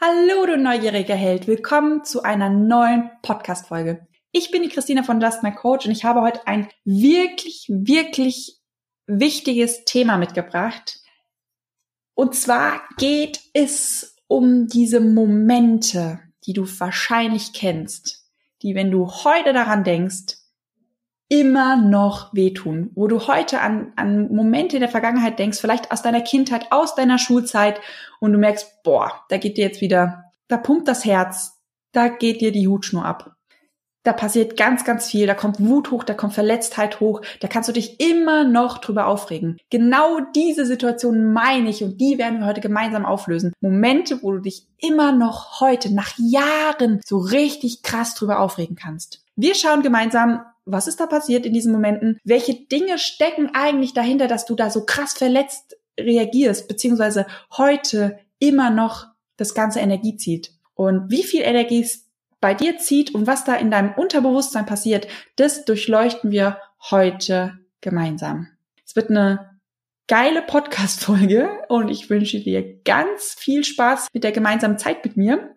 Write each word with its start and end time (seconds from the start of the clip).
Hallo, 0.00 0.44
du 0.44 0.58
neugieriger 0.58 1.14
Held. 1.14 1.46
Willkommen 1.46 2.02
zu 2.02 2.24
einer 2.24 2.50
neuen 2.50 3.12
Podcast-Folge. 3.22 4.08
Ich 4.32 4.50
bin 4.50 4.62
die 4.62 4.68
Christina 4.68 5.04
von 5.04 5.20
Just 5.20 5.44
My 5.44 5.52
Coach 5.54 5.86
und 5.86 5.92
ich 5.92 6.04
habe 6.04 6.20
heute 6.20 6.44
ein 6.48 6.68
wirklich, 6.84 7.66
wirklich 7.68 8.58
wichtiges 9.06 9.84
Thema 9.84 10.16
mitgebracht. 10.16 10.98
Und 12.14 12.34
zwar 12.34 12.82
geht 12.98 13.40
es 13.52 14.16
um 14.26 14.66
diese 14.66 15.00
Momente, 15.00 16.18
die 16.44 16.54
du 16.54 16.66
wahrscheinlich 16.80 17.52
kennst, 17.52 18.28
die, 18.62 18.74
wenn 18.74 18.90
du 18.90 19.08
heute 19.08 19.52
daran 19.52 19.84
denkst, 19.84 20.38
immer 21.28 21.76
noch 21.76 22.34
wehtun, 22.34 22.90
wo 22.94 23.08
du 23.08 23.26
heute 23.26 23.60
an, 23.60 23.92
an 23.96 24.32
Momente 24.34 24.76
in 24.76 24.80
der 24.80 24.90
Vergangenheit 24.90 25.38
denkst, 25.38 25.58
vielleicht 25.58 25.90
aus 25.90 26.02
deiner 26.02 26.20
Kindheit, 26.20 26.66
aus 26.70 26.94
deiner 26.94 27.18
Schulzeit 27.18 27.80
und 28.20 28.32
du 28.32 28.38
merkst, 28.38 28.82
boah, 28.82 29.12
da 29.28 29.38
geht 29.38 29.56
dir 29.56 29.64
jetzt 29.64 29.80
wieder, 29.80 30.24
da 30.48 30.56
pumpt 30.56 30.86
das 30.86 31.04
Herz, 31.04 31.60
da 31.92 32.08
geht 32.08 32.40
dir 32.40 32.52
die 32.52 32.68
Hutschnur 32.68 33.04
ab. 33.04 33.34
Da 34.04 34.12
passiert 34.12 34.58
ganz, 34.58 34.84
ganz 34.84 35.08
viel, 35.08 35.26
da 35.26 35.32
kommt 35.32 35.60
Wut 35.60 35.90
hoch, 35.90 36.04
da 36.04 36.12
kommt 36.12 36.34
Verletztheit 36.34 37.00
hoch, 37.00 37.22
da 37.40 37.48
kannst 37.48 37.70
du 37.70 37.72
dich 37.72 38.00
immer 38.00 38.44
noch 38.44 38.76
drüber 38.76 39.06
aufregen. 39.06 39.56
Genau 39.70 40.20
diese 40.34 40.66
Situation 40.66 41.32
meine 41.32 41.70
ich 41.70 41.82
und 41.82 41.98
die 42.02 42.18
werden 42.18 42.40
wir 42.40 42.46
heute 42.46 42.60
gemeinsam 42.60 43.06
auflösen. 43.06 43.54
Momente, 43.62 44.22
wo 44.22 44.32
du 44.32 44.40
dich 44.40 44.66
immer 44.78 45.12
noch 45.12 45.60
heute, 45.60 45.94
nach 45.94 46.12
Jahren, 46.18 47.00
so 47.02 47.16
richtig 47.16 47.82
krass 47.82 48.14
drüber 48.14 48.40
aufregen 48.40 48.76
kannst. 48.76 49.24
Wir 49.36 49.54
schauen 49.54 49.82
gemeinsam, 49.82 50.42
was 50.66 50.86
ist 50.86 51.00
da 51.00 51.06
passiert 51.06 51.46
in 51.46 51.52
diesen 51.52 51.72
Momenten? 51.72 52.18
Welche 52.24 52.54
Dinge 52.54 52.98
stecken 52.98 53.50
eigentlich 53.54 53.94
dahinter, 53.94 54.28
dass 54.28 54.46
du 54.46 54.54
da 54.54 54.70
so 54.70 54.84
krass 54.84 55.14
verletzt 55.14 55.76
reagierst, 55.98 56.68
beziehungsweise 56.68 57.26
heute 57.56 58.18
immer 58.38 58.70
noch 58.70 59.06
das 59.36 59.54
ganze 59.54 59.80
Energie 59.80 60.16
zieht? 60.16 60.52
Und 60.74 61.10
wie 61.10 61.22
viel 61.22 61.42
Energie 61.42 61.86
bei 62.40 62.54
dir 62.54 62.78
zieht 62.78 63.14
und 63.14 63.26
was 63.26 63.44
da 63.44 63.54
in 63.56 63.70
deinem 63.70 63.94
Unterbewusstsein 63.94 64.66
passiert, 64.66 65.06
das 65.36 65.64
durchleuchten 65.64 66.30
wir 66.30 66.58
heute 66.90 67.58
gemeinsam. 67.80 68.48
Es 68.84 68.96
wird 68.96 69.10
eine 69.10 69.58
geile 70.08 70.42
Podcast-Folge 70.42 71.48
und 71.68 71.88
ich 71.88 72.10
wünsche 72.10 72.40
dir 72.40 72.82
ganz 72.82 73.34
viel 73.38 73.64
Spaß 73.64 74.08
mit 74.12 74.24
der 74.24 74.32
gemeinsamen 74.32 74.78
Zeit 74.78 75.04
mit 75.04 75.16
mir 75.16 75.53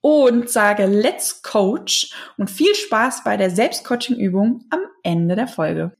und 0.00 0.48
sage 0.48 0.86
Let's 0.86 1.42
Coach 1.42 2.12
und 2.36 2.50
viel 2.50 2.74
Spaß 2.74 3.24
bei 3.24 3.36
der 3.36 3.50
Selbstcoaching-Übung 3.50 4.64
am 4.70 4.80
Ende 5.02 5.36
der 5.36 5.48
Folge. 5.48 5.92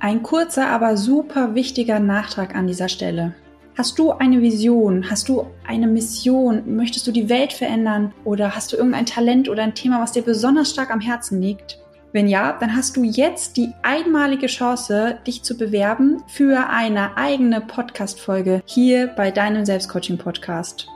Ein 0.00 0.24
kurzer, 0.24 0.66
aber 0.66 0.96
super 0.96 1.54
wichtiger 1.54 2.00
Nachtrag 2.00 2.56
an 2.56 2.66
dieser 2.66 2.88
Stelle. 2.88 3.36
Hast 3.78 3.98
du 3.98 4.10
eine 4.10 4.42
Vision? 4.42 5.08
Hast 5.08 5.28
du 5.28 5.46
eine 5.66 5.86
Mission? 5.86 6.76
Möchtest 6.76 7.06
du 7.06 7.12
die 7.12 7.28
Welt 7.28 7.52
verändern? 7.52 8.12
Oder 8.24 8.54
hast 8.54 8.72
du 8.72 8.76
irgendein 8.76 9.06
Talent 9.06 9.48
oder 9.48 9.62
ein 9.62 9.76
Thema, 9.76 10.02
was 10.02 10.12
dir 10.12 10.22
besonders 10.22 10.70
stark 10.70 10.90
am 10.90 11.00
Herzen 11.00 11.40
liegt? 11.40 11.81
Wenn 12.14 12.28
ja, 12.28 12.54
dann 12.60 12.76
hast 12.76 12.96
du 12.98 13.04
jetzt 13.04 13.56
die 13.56 13.72
einmalige 13.82 14.46
Chance, 14.46 15.18
dich 15.26 15.42
zu 15.42 15.56
bewerben 15.56 16.22
für 16.26 16.68
eine 16.68 17.16
eigene 17.16 17.62
Podcast-Folge 17.62 18.62
hier 18.66 19.06
bei 19.06 19.30
deinem 19.30 19.64
Selbstcoaching-Podcast. 19.64 20.88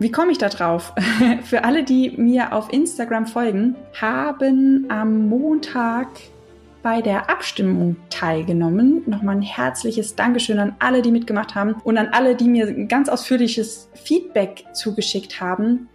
Wie 0.00 0.10
komme 0.10 0.32
ich 0.32 0.38
da 0.38 0.48
drauf? 0.48 0.92
für 1.44 1.62
alle, 1.62 1.84
die 1.84 2.10
mir 2.16 2.52
auf 2.52 2.72
Instagram 2.72 3.26
folgen, 3.28 3.76
haben 4.00 4.86
am 4.88 5.28
Montag 5.28 6.08
bei 6.82 7.02
der 7.02 7.30
Abstimmung 7.30 7.94
teilgenommen. 8.10 9.02
Nochmal 9.06 9.36
ein 9.36 9.42
herzliches 9.42 10.16
Dankeschön 10.16 10.58
an 10.58 10.74
alle, 10.80 11.02
die 11.02 11.12
mitgemacht 11.12 11.54
haben 11.54 11.76
und 11.84 11.98
an 11.98 12.08
alle, 12.10 12.34
die 12.34 12.48
mir 12.48 12.86
ganz 12.86 13.08
ausführliches 13.08 13.88
Feedback 13.94 14.64
zugeschickt 14.72 15.40
haben. 15.40 15.88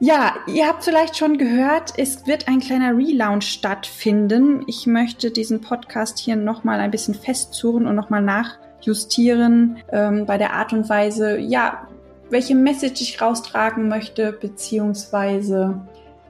Ja, 0.00 0.34
ihr 0.46 0.66
habt 0.66 0.84
vielleicht 0.84 1.16
schon 1.16 1.38
gehört, 1.38 1.94
es 1.96 2.26
wird 2.26 2.48
ein 2.48 2.60
kleiner 2.60 2.96
Relaunch 2.96 3.48
stattfinden. 3.48 4.64
Ich 4.66 4.86
möchte 4.86 5.30
diesen 5.30 5.60
Podcast 5.60 6.18
hier 6.18 6.36
nochmal 6.36 6.80
ein 6.80 6.90
bisschen 6.90 7.14
festzurren 7.14 7.86
und 7.86 7.94
nochmal 7.94 8.22
nachjustieren 8.22 9.78
ähm, 9.92 10.26
bei 10.26 10.36
der 10.36 10.52
Art 10.52 10.72
und 10.72 10.88
Weise, 10.88 11.38
ja, 11.38 11.88
welche 12.28 12.54
Message 12.54 13.00
ich 13.00 13.20
raustragen 13.20 13.88
möchte, 13.88 14.32
beziehungsweise 14.32 15.80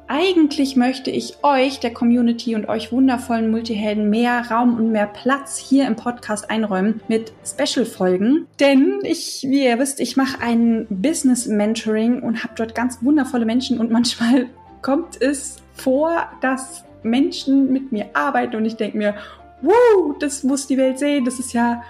eigentlich 0.07 0.77
möchte 0.77 1.11
ich 1.11 1.39
euch, 1.43 1.81
der 1.81 1.93
Community 1.93 2.55
und 2.55 2.69
euch 2.69 2.93
wundervollen 2.93 3.51
Multihelden 3.51 4.11
mehr 4.11 4.51
Raum 4.51 4.77
und 4.77 4.93
mehr 4.93 5.07
Platz 5.07 5.57
hier 5.57 5.87
im 5.87 5.97
Podcast 5.97 6.51
einräumen 6.51 7.01
mit 7.09 7.33
Special-Folgen. 7.45 8.47
Denn 8.61 9.01
ich, 9.03 9.45
wie 9.49 9.65
ihr 9.65 9.79
wisst, 9.79 10.01
ich 10.01 10.17
mache 10.17 10.41
ein 10.41 10.87
Business-Mentoring 10.91 12.23
und 12.23 12.45
habe 12.45 12.55
dort 12.57 12.75
ganz 12.75 13.03
wundervolle 13.03 13.47
Menschen 13.47 13.79
und 13.79 13.91
manchmal 13.91 14.47
kommt 14.83 15.21
es 15.21 15.57
vor, 15.75 16.29
dass 16.41 16.85
Menschen 17.03 17.73
mit 17.73 17.93
mir 17.93 18.07
arbeiten 18.13 18.57
und 18.57 18.65
ich 18.65 18.77
denke 18.77 18.99
mir, 18.99 19.15
wow, 19.63 20.17
das 20.19 20.43
muss 20.43 20.67
die 20.67 20.77
Welt 20.77 20.99
sehen, 20.99 21.25
das 21.25 21.39
ist 21.39 21.53
ja, 21.53 21.83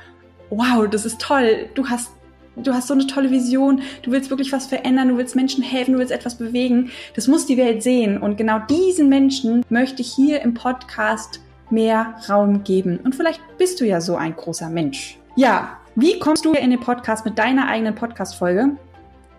wow, 0.51 0.89
das 0.89 1.05
ist 1.05 1.21
toll. 1.21 1.69
Du 1.75 1.89
hast 1.89 2.13
du 2.57 2.73
hast 2.73 2.89
so 2.89 2.95
eine 2.95 3.07
tolle 3.07 3.31
Vision, 3.31 3.83
du 4.03 4.11
willst 4.11 4.31
wirklich 4.31 4.53
was 4.53 4.67
verändern, 4.67 5.09
du 5.09 5.17
willst 5.17 5.37
Menschen 5.37 5.63
helfen, 5.63 5.95
du 5.95 5.99
willst 5.99 6.13
etwas 6.13 6.37
bewegen. 6.37 6.91
Das 7.15 7.29
muss 7.29 7.47
die 7.47 7.57
Welt 7.57 7.83
sehen. 7.83 8.19
Und 8.19 8.37
genau 8.37 8.59
diesen 8.69 9.09
Menschen 9.09 9.65
möchte 9.69 10.03
ich 10.03 10.13
hier 10.13 10.43
im 10.43 10.55
Podcast 10.55 11.41
mehr 11.71 12.15
Raum 12.29 12.65
geben. 12.65 12.99
Und 13.03 13.15
vielleicht 13.15 13.41
bist 13.59 13.81
du 13.81 13.87
ja 13.87 14.01
so 14.01 14.17
ein 14.17 14.37
großer 14.37 14.69
Mensch. 14.69 15.19
Ja, 15.37 15.79
wie 15.97 16.19
kommst 16.19 16.45
du 16.45 16.53
in 16.53 16.71
den 16.71 16.81
Podcast 16.81 17.25
mit 17.25 17.39
deiner 17.39 17.69
eigenen 17.69 17.95
Podcast-Folge? 17.95 18.77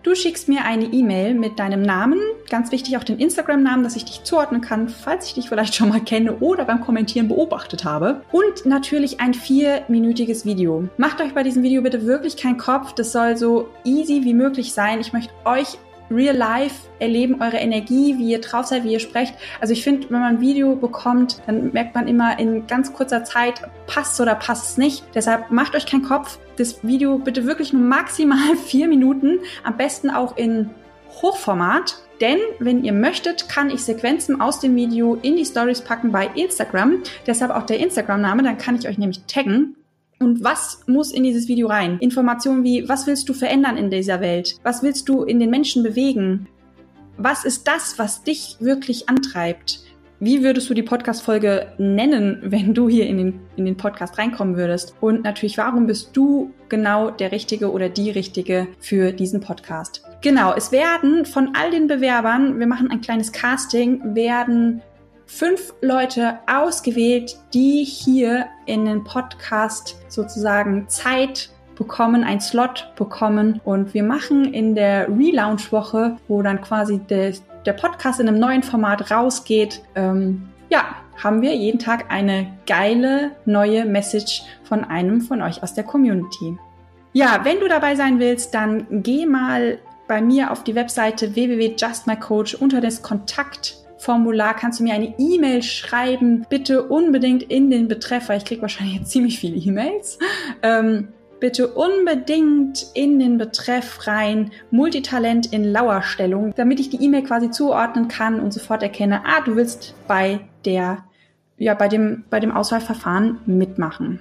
Du 0.06 0.14
schickst 0.14 0.46
mir 0.46 0.64
eine 0.64 0.84
E-Mail 0.84 1.34
mit 1.34 1.58
deinem 1.58 1.82
Namen, 1.82 2.20
ganz 2.48 2.70
wichtig 2.70 2.96
auch 2.96 3.02
den 3.02 3.18
Instagram-Namen, 3.18 3.82
dass 3.82 3.96
ich 3.96 4.04
dich 4.04 4.22
zuordnen 4.22 4.60
kann, 4.60 4.88
falls 4.88 5.26
ich 5.26 5.34
dich 5.34 5.48
vielleicht 5.48 5.74
schon 5.74 5.88
mal 5.88 5.98
kenne 5.98 6.36
oder 6.36 6.64
beim 6.64 6.80
Kommentieren 6.80 7.26
beobachtet 7.26 7.84
habe. 7.84 8.22
Und 8.30 8.66
natürlich 8.66 9.18
ein 9.18 9.34
vierminütiges 9.34 10.46
Video. 10.46 10.88
Macht 10.96 11.20
euch 11.20 11.34
bei 11.34 11.42
diesem 11.42 11.64
Video 11.64 11.82
bitte 11.82 12.06
wirklich 12.06 12.36
keinen 12.36 12.56
Kopf. 12.56 12.92
Das 12.92 13.10
soll 13.10 13.36
so 13.36 13.68
easy 13.82 14.20
wie 14.22 14.32
möglich 14.32 14.72
sein. 14.72 15.00
Ich 15.00 15.12
möchte 15.12 15.32
euch 15.44 15.76
real 16.08 16.36
life 16.36 16.86
erleben, 17.00 17.42
eure 17.42 17.56
Energie, 17.56 18.16
wie 18.16 18.30
ihr 18.30 18.40
drauf 18.40 18.66
seid, 18.66 18.84
wie 18.84 18.92
ihr 18.92 19.00
sprecht. 19.00 19.34
Also 19.60 19.72
ich 19.72 19.82
finde, 19.82 20.08
wenn 20.08 20.20
man 20.20 20.36
ein 20.36 20.40
Video 20.40 20.76
bekommt, 20.76 21.42
dann 21.48 21.72
merkt 21.72 21.96
man 21.96 22.06
immer 22.06 22.38
in 22.38 22.68
ganz 22.68 22.92
kurzer 22.92 23.24
Zeit, 23.24 23.60
passt 23.88 24.20
oder 24.20 24.36
passt 24.36 24.70
es 24.70 24.76
nicht. 24.76 25.02
Deshalb 25.16 25.50
macht 25.50 25.74
euch 25.74 25.84
keinen 25.84 26.04
Kopf. 26.04 26.38
Das 26.56 26.82
Video 26.82 27.18
bitte 27.18 27.44
wirklich 27.44 27.72
nur 27.72 27.82
maximal 27.82 28.56
vier 28.66 28.88
Minuten, 28.88 29.40
am 29.62 29.76
besten 29.76 30.10
auch 30.10 30.36
in 30.36 30.70
Hochformat. 31.22 32.02
Denn 32.20 32.38
wenn 32.58 32.82
ihr 32.82 32.94
möchtet, 32.94 33.48
kann 33.48 33.68
ich 33.68 33.82
Sequenzen 33.82 34.40
aus 34.40 34.60
dem 34.60 34.74
Video 34.74 35.16
in 35.20 35.36
die 35.36 35.44
Stories 35.44 35.82
packen 35.82 36.12
bei 36.12 36.30
Instagram. 36.34 37.02
Deshalb 37.26 37.50
auch 37.50 37.64
der 37.64 37.78
Instagram-Name, 37.78 38.42
dann 38.42 38.56
kann 38.56 38.76
ich 38.76 38.88
euch 38.88 38.96
nämlich 38.96 39.20
taggen. 39.26 39.76
Und 40.18 40.42
was 40.42 40.80
muss 40.86 41.12
in 41.12 41.24
dieses 41.24 41.46
Video 41.46 41.68
rein? 41.68 41.98
Informationen 41.98 42.64
wie, 42.64 42.88
was 42.88 43.06
willst 43.06 43.28
du 43.28 43.34
verändern 43.34 43.76
in 43.76 43.90
dieser 43.90 44.22
Welt? 44.22 44.56
Was 44.62 44.82
willst 44.82 45.10
du 45.10 45.24
in 45.24 45.40
den 45.40 45.50
Menschen 45.50 45.82
bewegen? 45.82 46.48
Was 47.18 47.44
ist 47.44 47.68
das, 47.68 47.98
was 47.98 48.22
dich 48.22 48.56
wirklich 48.60 49.10
antreibt? 49.10 49.80
Wie 50.18 50.42
würdest 50.42 50.70
du 50.70 50.74
die 50.74 50.82
Podcast-Folge 50.82 51.72
nennen, 51.76 52.38
wenn 52.42 52.72
du 52.72 52.88
hier 52.88 53.06
in 53.06 53.18
den, 53.18 53.40
in 53.56 53.66
den 53.66 53.76
Podcast 53.76 54.16
reinkommen 54.16 54.56
würdest? 54.56 54.94
Und 55.02 55.24
natürlich, 55.24 55.58
warum 55.58 55.86
bist 55.86 56.16
du 56.16 56.54
genau 56.70 57.10
der 57.10 57.32
Richtige 57.32 57.70
oder 57.70 57.90
die 57.90 58.10
Richtige 58.10 58.66
für 58.80 59.12
diesen 59.12 59.40
Podcast? 59.40 60.02
Genau, 60.22 60.54
es 60.54 60.72
werden 60.72 61.26
von 61.26 61.50
all 61.54 61.70
den 61.70 61.86
Bewerbern, 61.86 62.58
wir 62.58 62.66
machen 62.66 62.90
ein 62.90 63.02
kleines 63.02 63.30
Casting, 63.30 64.14
werden 64.14 64.80
fünf 65.26 65.74
Leute 65.82 66.38
ausgewählt, 66.46 67.36
die 67.52 67.84
hier 67.84 68.46
in 68.64 68.86
den 68.86 69.04
Podcast 69.04 69.96
sozusagen 70.08 70.88
Zeit 70.88 71.50
bekommen, 71.74 72.24
ein 72.24 72.40
Slot 72.40 72.90
bekommen 72.96 73.60
und 73.64 73.92
wir 73.92 74.02
machen 74.02 74.54
in 74.54 74.74
der 74.74 75.08
Relaunch-Woche, 75.08 76.16
wo 76.26 76.40
dann 76.40 76.62
quasi 76.62 76.98
der, 77.00 77.34
der 77.66 77.72
Podcast 77.72 78.20
in 78.20 78.28
einem 78.28 78.38
neuen 78.38 78.62
Format 78.62 79.10
rausgeht, 79.10 79.82
ähm, 79.94 80.48
ja, 80.68 80.96
haben 81.22 81.42
wir 81.42 81.54
jeden 81.54 81.78
Tag 81.78 82.10
eine 82.10 82.46
geile 82.66 83.32
neue 83.44 83.84
Message 83.84 84.42
von 84.64 84.84
einem 84.84 85.20
von 85.20 85.42
euch 85.42 85.62
aus 85.62 85.74
der 85.74 85.84
Community. 85.84 86.56
Ja, 87.12 87.40
wenn 87.44 87.60
du 87.60 87.68
dabei 87.68 87.94
sein 87.94 88.18
willst, 88.18 88.54
dann 88.54 88.86
geh 88.90 89.24
mal 89.24 89.78
bei 90.06 90.20
mir 90.20 90.50
auf 90.52 90.64
die 90.64 90.74
Webseite 90.74 91.34
www.justmycoach 91.34 92.60
unter 92.60 92.80
das 92.80 93.02
Kontakt 93.02 93.76
Formular 93.98 94.54
kannst 94.54 94.78
du 94.78 94.84
mir 94.84 94.94
eine 94.94 95.14
E-Mail 95.18 95.62
schreiben. 95.62 96.46
Bitte 96.48 96.84
unbedingt 96.84 97.42
in 97.42 97.70
den 97.70 97.88
Betreff, 97.88 98.28
weil 98.28 98.38
ich 98.38 98.44
kriege 98.44 98.62
wahrscheinlich 98.62 99.04
ziemlich 99.04 99.38
viele 99.38 99.56
E-Mails. 99.56 100.18
Ähm, 100.62 101.08
bitte 101.40 101.68
unbedingt 101.68 102.86
in 102.94 103.18
den 103.18 103.38
Betreff 103.38 104.06
rein 104.06 104.50
Multitalent 104.70 105.52
in 105.52 105.64
Lauerstellung, 105.64 106.52
damit 106.56 106.80
ich 106.80 106.90
die 106.90 107.02
E-Mail 107.02 107.22
quasi 107.22 107.50
zuordnen 107.50 108.08
kann 108.08 108.40
und 108.40 108.52
sofort 108.52 108.82
erkenne, 108.82 109.22
ah, 109.24 109.40
du 109.44 109.56
willst 109.56 109.94
bei 110.06 110.40
der 110.64 111.04
ja, 111.58 111.74
bei 111.74 111.88
dem, 111.88 112.24
bei 112.30 112.40
dem 112.40 112.52
Auswahlverfahren 112.52 113.40
mitmachen. 113.46 114.20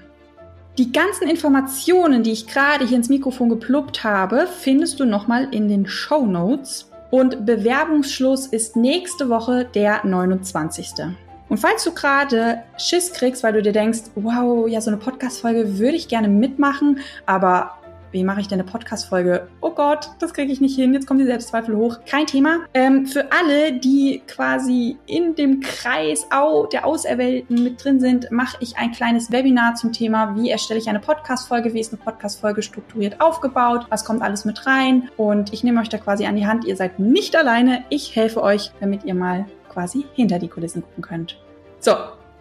Die 0.77 0.91
ganzen 0.91 1.27
Informationen, 1.29 2.23
die 2.23 2.31
ich 2.31 2.47
gerade 2.47 2.85
hier 2.85 2.97
ins 2.97 3.09
Mikrofon 3.09 3.49
gepluppt 3.49 4.03
habe, 4.03 4.47
findest 4.47 4.99
du 4.99 5.05
nochmal 5.05 5.47
in 5.53 5.67
den 5.69 5.87
Show 5.87 6.25
Notes. 6.25 6.91
Und 7.11 7.45
Bewerbungsschluss 7.45 8.47
ist 8.47 8.75
nächste 8.75 9.29
Woche 9.29 9.65
der 9.73 10.05
29. 10.05 11.15
Und 11.49 11.57
falls 11.57 11.83
du 11.83 11.93
gerade 11.93 12.63
Schiss 12.77 13.13
kriegst, 13.13 13.43
weil 13.43 13.53
du 13.53 13.61
dir 13.61 13.71
denkst, 13.71 14.01
wow, 14.15 14.67
ja, 14.67 14.81
so 14.81 14.89
eine 14.89 14.97
Podcast-Folge 14.97 15.77
würde 15.77 15.95
ich 15.95 16.07
gerne 16.07 16.27
mitmachen, 16.27 16.99
aber 17.25 17.71
wie 18.15 18.23
mache 18.23 18.39
ich 18.39 18.47
denn 18.47 18.61
eine 18.61 18.69
Podcast-Folge? 18.69 19.49
Oh 19.59 19.71
Gott, 19.71 20.09
das 20.19 20.33
kriege 20.33 20.49
ich 20.49 20.61
nicht 20.61 20.77
hin. 20.77 20.93
Jetzt 20.93 21.05
kommen 21.05 21.19
die 21.19 21.25
Selbstzweifel 21.25 21.75
hoch. 21.75 21.97
Kein 22.05 22.25
Thema. 22.25 22.59
Ähm, 22.73 23.05
für 23.05 23.29
alle, 23.29 23.73
die 23.73 24.23
quasi 24.25 24.97
in 25.05 25.35
dem 25.35 25.59
Kreis 25.59 26.25
der 26.71 26.85
Auserwählten 26.85 27.61
mit 27.61 27.83
drin 27.83 27.99
sind, 27.99 28.31
mache 28.31 28.55
ich 28.61 28.77
ein 28.77 28.93
kleines 28.93 29.33
Webinar 29.33 29.75
zum 29.75 29.91
Thema, 29.91 30.33
wie 30.37 30.49
erstelle 30.49 30.79
ich 30.79 30.87
eine 30.87 31.01
Podcast-Folge, 31.01 31.73
wie 31.73 31.81
ist 31.81 31.91
eine 31.91 32.01
Podcast-Folge 32.01 32.61
strukturiert 32.61 33.19
aufgebaut, 33.19 33.85
was 33.89 34.05
kommt 34.05 34.21
alles 34.21 34.45
mit 34.45 34.65
rein. 34.65 35.09
Und 35.17 35.51
ich 35.51 35.65
nehme 35.65 35.81
euch 35.81 35.89
da 35.89 35.97
quasi 35.97 36.25
an 36.25 36.37
die 36.37 36.47
Hand. 36.47 36.63
Ihr 36.63 36.77
seid 36.77 36.99
nicht 36.99 37.35
alleine. 37.35 37.83
Ich 37.89 38.15
helfe 38.15 38.41
euch, 38.41 38.71
damit 38.79 39.03
ihr 39.03 39.13
mal 39.13 39.45
quasi 39.75 40.05
hinter 40.13 40.39
die 40.39 40.47
Kulissen 40.47 40.81
gucken 40.81 41.03
könnt. 41.03 41.37
So, 41.79 41.93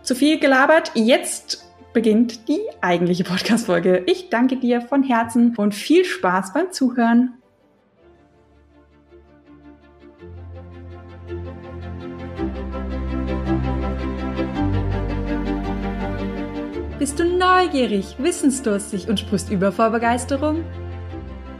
zu 0.02 0.14
viel 0.14 0.38
gelabert. 0.38 0.92
Jetzt 0.94 1.69
beginnt 1.92 2.48
die 2.48 2.60
eigentliche 2.81 3.25
Podcast-Folge. 3.25 4.04
Ich 4.06 4.31
danke 4.31 4.56
dir 4.56 4.81
von 4.81 5.02
Herzen 5.02 5.54
und 5.56 5.75
viel 5.75 6.04
Spaß 6.04 6.52
beim 6.52 6.70
Zuhören. 6.72 7.34
Bist 16.98 17.19
du 17.19 17.25
neugierig, 17.25 18.16
wissensdurstig 18.19 19.08
und 19.08 19.20
sprichst 19.20 19.50
über 19.50 19.72
vor 19.72 19.90
Begeisterung? 19.90 20.64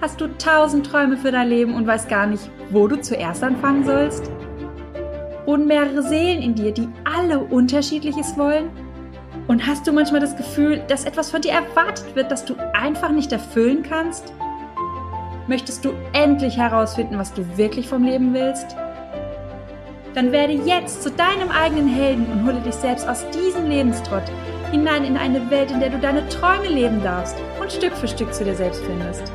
Hast 0.01 0.21
du 0.21 0.29
tausend 0.39 0.87
Träume 0.87 1.17
für 1.17 1.33
dein 1.33 1.49
Leben 1.49 1.75
und 1.75 1.87
weißt 1.87 2.09
gar 2.09 2.27
nicht, 2.27 2.51
wo 2.71 2.89
du 2.89 3.01
zuerst 3.01 3.43
anfangen 3.43 3.85
sollst? 3.85 4.31
Und 5.47 5.67
mehrere 5.67 6.03
Seelen 6.03 6.43
in 6.43 6.55
dir, 6.55 6.73
die 6.73 6.89
alle 7.05 7.39
unterschiedliches 7.39 8.37
wollen? 8.37 8.71
Und 9.47 9.67
hast 9.67 9.87
du 9.87 9.93
manchmal 9.93 10.21
das 10.21 10.37
Gefühl, 10.37 10.83
dass 10.89 11.05
etwas 11.05 11.31
von 11.31 11.43
dir 11.43 11.53
erwartet 11.53 12.15
wird, 12.15 12.31
das 12.31 12.45
du 12.45 12.55
einfach 12.73 13.11
nicht 13.11 13.31
erfüllen 13.31 13.83
kannst? 13.83 14.33
Möchtest 15.47 15.85
du 15.85 15.93
endlich 16.15 16.57
herausfinden, 16.57 17.19
was 17.19 17.35
du 17.35 17.45
wirklich 17.59 17.87
vom 17.87 18.05
Leben 18.05 18.33
willst? 18.33 18.75
Dann 20.15 20.33
werde 20.33 20.53
jetzt 20.53 21.03
zu 21.03 21.11
deinem 21.11 21.51
eigenen 21.51 21.89
Helden 21.89 22.27
und 22.33 22.47
hole 22.47 22.61
dich 22.61 22.75
selbst 22.75 23.07
aus 23.07 23.25
diesem 23.31 23.69
Lebenstrott 23.69 24.23
hinein 24.71 25.05
in 25.05 25.17
eine 25.17 25.51
Welt, 25.51 25.71
in 25.71 25.81
der 25.81 25.91
du 25.91 25.99
deine 25.99 26.29
Träume 26.29 26.69
leben 26.69 27.03
darfst 27.03 27.37
und 27.61 27.71
Stück 27.71 27.93
für 27.93 28.09
Stück 28.09 28.33
zu 28.33 28.45
dir 28.45 28.55
selbst 28.55 28.83
findest. 28.85 29.33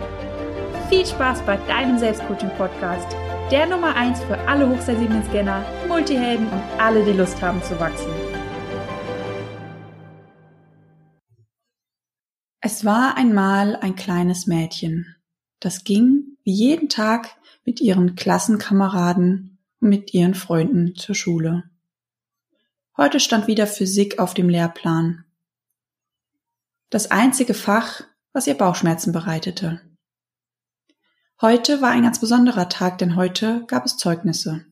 Viel 0.89 1.05
Spaß 1.05 1.41
bei 1.43 1.57
deinem 1.67 1.99
Selbstcoaching-Podcast, 1.99 3.15
der 3.51 3.65
Nummer 3.65 3.95
1 3.95 4.19
für 4.25 4.37
alle 4.47 4.69
hochsensiblen 4.69 5.23
Scanner, 5.23 5.65
Multihelden 5.87 6.47
und 6.47 6.61
alle, 6.77 7.03
die 7.03 7.13
Lust 7.13 7.41
haben 7.41 7.63
zu 7.63 7.79
wachsen. 7.79 8.11
Es 12.61 12.85
war 12.85 13.17
einmal 13.17 13.75
ein 13.77 13.95
kleines 13.95 14.45
Mädchen, 14.45 15.15
das 15.59 15.83
ging 15.83 16.37
wie 16.43 16.53
jeden 16.53 16.89
Tag 16.89 17.37
mit 17.65 17.81
ihren 17.81 18.15
Klassenkameraden 18.15 19.57
und 19.79 19.89
mit 19.89 20.13
ihren 20.13 20.35
Freunden 20.35 20.95
zur 20.95 21.15
Schule. 21.15 21.63
Heute 22.97 23.19
stand 23.19 23.47
wieder 23.47 23.65
Physik 23.65 24.19
auf 24.19 24.35
dem 24.35 24.47
Lehrplan. 24.47 25.25
Das 26.91 27.09
einzige 27.09 27.55
Fach, 27.55 28.03
was 28.31 28.45
ihr 28.45 28.55
Bauchschmerzen 28.55 29.11
bereitete. 29.11 29.81
Heute 31.41 31.81
war 31.81 31.91
ein 31.91 32.03
ganz 32.03 32.19
besonderer 32.19 32.67
Tag, 32.67 32.97
denn 32.97 33.15
heute 33.15 33.63
gab 33.67 33.85
es 33.85 33.95
Zeugnisse. 33.95 34.65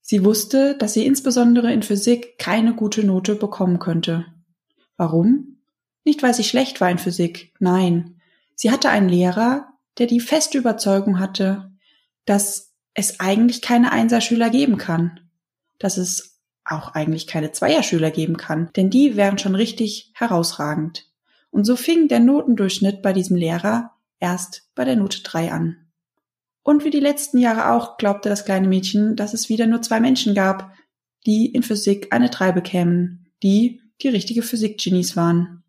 Sie 0.00 0.24
wusste, 0.24 0.76
dass 0.76 0.92
sie 0.92 1.06
insbesondere 1.06 1.72
in 1.72 1.84
Physik 1.84 2.36
keine 2.38 2.74
gute 2.74 3.04
Note 3.04 3.36
bekommen 3.36 3.78
könnte. 3.78 4.26
Warum? 4.96 5.58
Nicht, 6.04 6.24
weil 6.24 6.34
sie 6.34 6.42
schlecht 6.42 6.80
war 6.80 6.90
in 6.90 6.98
Physik, 6.98 7.52
nein. 7.60 8.20
Sie 8.56 8.72
hatte 8.72 8.88
einen 8.88 9.08
Lehrer, 9.08 9.68
der 9.98 10.08
die 10.08 10.18
feste 10.18 10.58
Überzeugung 10.58 11.20
hatte, 11.20 11.70
dass 12.24 12.72
es 12.94 13.20
eigentlich 13.20 13.62
keine 13.62 13.92
Einserschüler 13.92 14.50
geben 14.50 14.78
kann. 14.78 15.20
Dass 15.78 15.96
es 15.96 16.40
auch 16.64 16.94
eigentlich 16.94 17.28
keine 17.28 17.52
Zweierschüler 17.52 18.10
geben 18.10 18.36
kann, 18.36 18.70
denn 18.74 18.90
die 18.90 19.16
wären 19.16 19.38
schon 19.38 19.54
richtig 19.54 20.10
herausragend. 20.14 21.08
Und 21.50 21.64
so 21.64 21.76
fing 21.76 22.08
der 22.08 22.18
Notendurchschnitt 22.18 23.00
bei 23.00 23.12
diesem 23.12 23.36
Lehrer 23.36 23.95
erst 24.20 24.68
bei 24.74 24.84
der 24.84 24.96
Note 24.96 25.22
3 25.22 25.52
an. 25.52 25.76
Und 26.62 26.84
wie 26.84 26.90
die 26.90 27.00
letzten 27.00 27.38
Jahre 27.38 27.70
auch 27.70 27.96
glaubte 27.96 28.28
das 28.28 28.44
kleine 28.44 28.68
Mädchen, 28.68 29.16
dass 29.16 29.34
es 29.34 29.48
wieder 29.48 29.66
nur 29.66 29.82
zwei 29.82 30.00
Menschen 30.00 30.34
gab, 30.34 30.72
die 31.24 31.46
in 31.46 31.62
Physik 31.62 32.12
eine 32.12 32.30
3 32.30 32.52
bekämen, 32.52 33.28
die 33.42 33.80
die 34.02 34.08
richtige 34.08 34.42
Physik-Genies 34.42 35.16
waren 35.16 35.64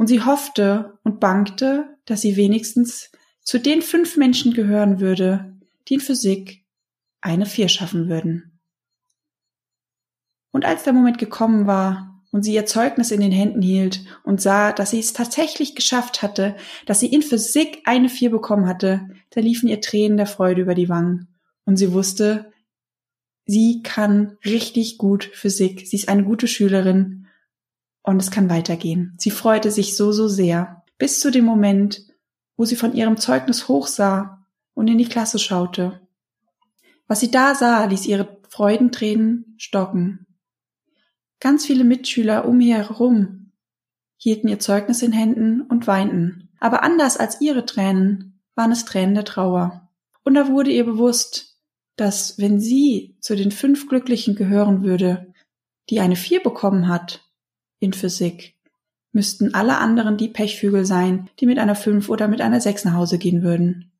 und 0.00 0.06
sie 0.06 0.22
hoffte 0.24 0.98
und 1.04 1.20
bangte, 1.20 1.98
dass 2.06 2.22
sie 2.22 2.36
wenigstens 2.36 3.10
zu 3.42 3.58
den 3.58 3.82
fünf 3.82 4.16
Menschen 4.16 4.54
gehören 4.54 4.98
würde, 4.98 5.60
die 5.88 5.94
in 5.94 6.00
Physik 6.00 6.64
eine 7.20 7.46
Vier 7.46 7.68
schaffen 7.68 8.08
würden. 8.08 8.60
Und 10.52 10.64
als 10.64 10.84
der 10.84 10.92
Moment 10.92 11.18
gekommen 11.18 11.66
war 11.66 12.19
und 12.32 12.42
sie 12.42 12.54
ihr 12.54 12.66
Zeugnis 12.66 13.10
in 13.10 13.20
den 13.20 13.32
Händen 13.32 13.62
hielt 13.62 14.04
und 14.22 14.40
sah, 14.40 14.72
dass 14.72 14.90
sie 14.90 15.00
es 15.00 15.12
tatsächlich 15.12 15.74
geschafft 15.74 16.22
hatte, 16.22 16.56
dass 16.86 17.00
sie 17.00 17.08
in 17.08 17.22
Physik 17.22 17.82
eine 17.84 18.08
Vier 18.08 18.30
bekommen 18.30 18.66
hatte, 18.66 19.08
da 19.30 19.40
liefen 19.40 19.68
ihr 19.68 19.80
Tränen 19.80 20.16
der 20.16 20.26
Freude 20.26 20.62
über 20.62 20.74
die 20.74 20.88
Wangen. 20.88 21.28
Und 21.64 21.76
sie 21.76 21.92
wusste, 21.92 22.52
sie 23.46 23.82
kann 23.82 24.36
richtig 24.44 24.98
gut 24.98 25.30
Physik. 25.32 25.86
Sie 25.86 25.96
ist 25.96 26.08
eine 26.08 26.24
gute 26.24 26.46
Schülerin 26.46 27.26
und 28.02 28.22
es 28.22 28.30
kann 28.30 28.48
weitergehen. 28.48 29.14
Sie 29.18 29.30
freute 29.30 29.70
sich 29.70 29.96
so, 29.96 30.12
so 30.12 30.28
sehr, 30.28 30.84
bis 30.98 31.20
zu 31.20 31.30
dem 31.30 31.44
Moment, 31.44 32.06
wo 32.56 32.64
sie 32.64 32.76
von 32.76 32.94
ihrem 32.94 33.16
Zeugnis 33.16 33.68
hochsah 33.68 34.46
und 34.74 34.88
in 34.88 34.98
die 34.98 35.08
Klasse 35.08 35.38
schaute. 35.38 36.00
Was 37.06 37.20
sie 37.20 37.30
da 37.30 37.54
sah, 37.54 37.84
ließ 37.84 38.06
ihre 38.06 38.40
Freudentränen 38.48 39.54
stocken. 39.58 40.26
Ganz 41.40 41.66
viele 41.66 41.84
Mitschüler 41.84 42.44
um 42.44 42.60
ihr 42.60 42.76
herum 42.76 43.52
hielten 44.18 44.48
ihr 44.48 44.58
Zeugnis 44.58 45.02
in 45.02 45.12
Händen 45.12 45.62
und 45.62 45.86
weinten. 45.86 46.50
Aber 46.60 46.82
anders 46.82 47.16
als 47.16 47.40
ihre 47.40 47.64
Tränen 47.64 48.40
waren 48.54 48.70
es 48.70 48.84
Tränen 48.84 49.14
der 49.14 49.24
Trauer. 49.24 49.88
Und 50.22 50.34
da 50.34 50.48
wurde 50.48 50.70
ihr 50.70 50.84
bewusst, 50.84 51.58
dass 51.96 52.38
wenn 52.38 52.60
sie 52.60 53.16
zu 53.20 53.34
den 53.34 53.50
fünf 53.50 53.88
Glücklichen 53.88 54.34
gehören 54.34 54.84
würde, 54.84 55.32
die 55.88 56.00
eine 56.00 56.16
Vier 56.16 56.42
bekommen 56.42 56.88
hat, 56.88 57.22
in 57.78 57.94
Physik 57.94 58.54
müssten 59.12 59.54
alle 59.54 59.78
anderen 59.78 60.16
die 60.16 60.28
Pechvögel 60.28 60.84
sein, 60.84 61.30
die 61.40 61.46
mit 61.46 61.58
einer 61.58 61.74
Fünf 61.74 62.08
oder 62.08 62.28
mit 62.28 62.40
einer 62.40 62.60
Sechs 62.60 62.84
nach 62.84 62.94
Hause 62.94 63.18
gehen 63.18 63.42
würden. 63.42 63.90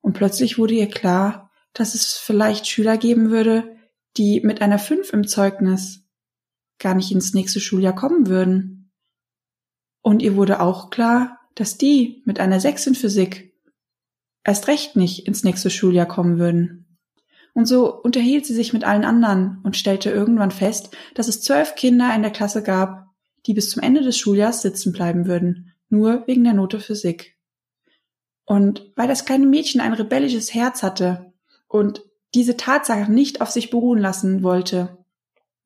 Und 0.00 0.14
plötzlich 0.14 0.56
wurde 0.56 0.74
ihr 0.74 0.88
klar, 0.88 1.50
dass 1.72 1.94
es 1.94 2.14
vielleicht 2.14 2.66
Schüler 2.66 2.96
geben 2.96 3.30
würde, 3.30 3.76
die 4.16 4.40
mit 4.40 4.62
einer 4.62 4.78
Fünf 4.78 5.12
im 5.12 5.26
Zeugnis 5.26 6.05
gar 6.78 6.94
nicht 6.94 7.12
ins 7.12 7.34
nächste 7.34 7.60
Schuljahr 7.60 7.94
kommen 7.94 8.26
würden. 8.26 8.90
Und 10.02 10.22
ihr 10.22 10.36
wurde 10.36 10.60
auch 10.60 10.90
klar, 10.90 11.40
dass 11.54 11.78
die 11.78 12.22
mit 12.24 12.38
einer 12.38 12.60
Sechs 12.60 12.86
in 12.86 12.94
Physik 12.94 13.54
erst 14.44 14.68
recht 14.68 14.96
nicht 14.96 15.26
ins 15.26 15.42
nächste 15.42 15.70
Schuljahr 15.70 16.06
kommen 16.06 16.38
würden. 16.38 16.98
Und 17.54 17.66
so 17.66 17.92
unterhielt 18.02 18.44
sie 18.44 18.54
sich 18.54 18.72
mit 18.72 18.84
allen 18.84 19.04
anderen 19.04 19.60
und 19.64 19.76
stellte 19.76 20.10
irgendwann 20.10 20.50
fest, 20.50 20.94
dass 21.14 21.26
es 21.26 21.40
zwölf 21.40 21.74
Kinder 21.74 22.14
in 22.14 22.22
der 22.22 22.30
Klasse 22.30 22.62
gab, 22.62 23.06
die 23.46 23.54
bis 23.54 23.70
zum 23.70 23.82
Ende 23.82 24.02
des 24.02 24.18
Schuljahrs 24.18 24.62
sitzen 24.62 24.92
bleiben 24.92 25.26
würden, 25.26 25.72
nur 25.88 26.26
wegen 26.26 26.44
der 26.44 26.52
Note 26.52 26.80
Physik. 26.80 27.36
Und 28.44 28.92
weil 28.94 29.08
das 29.08 29.24
kleine 29.24 29.46
Mädchen 29.46 29.80
ein 29.80 29.94
rebellisches 29.94 30.54
Herz 30.54 30.82
hatte 30.82 31.32
und 31.66 32.04
diese 32.34 32.56
Tatsache 32.56 33.10
nicht 33.10 33.40
auf 33.40 33.50
sich 33.50 33.70
beruhen 33.70 33.98
lassen 33.98 34.42
wollte, 34.42 34.98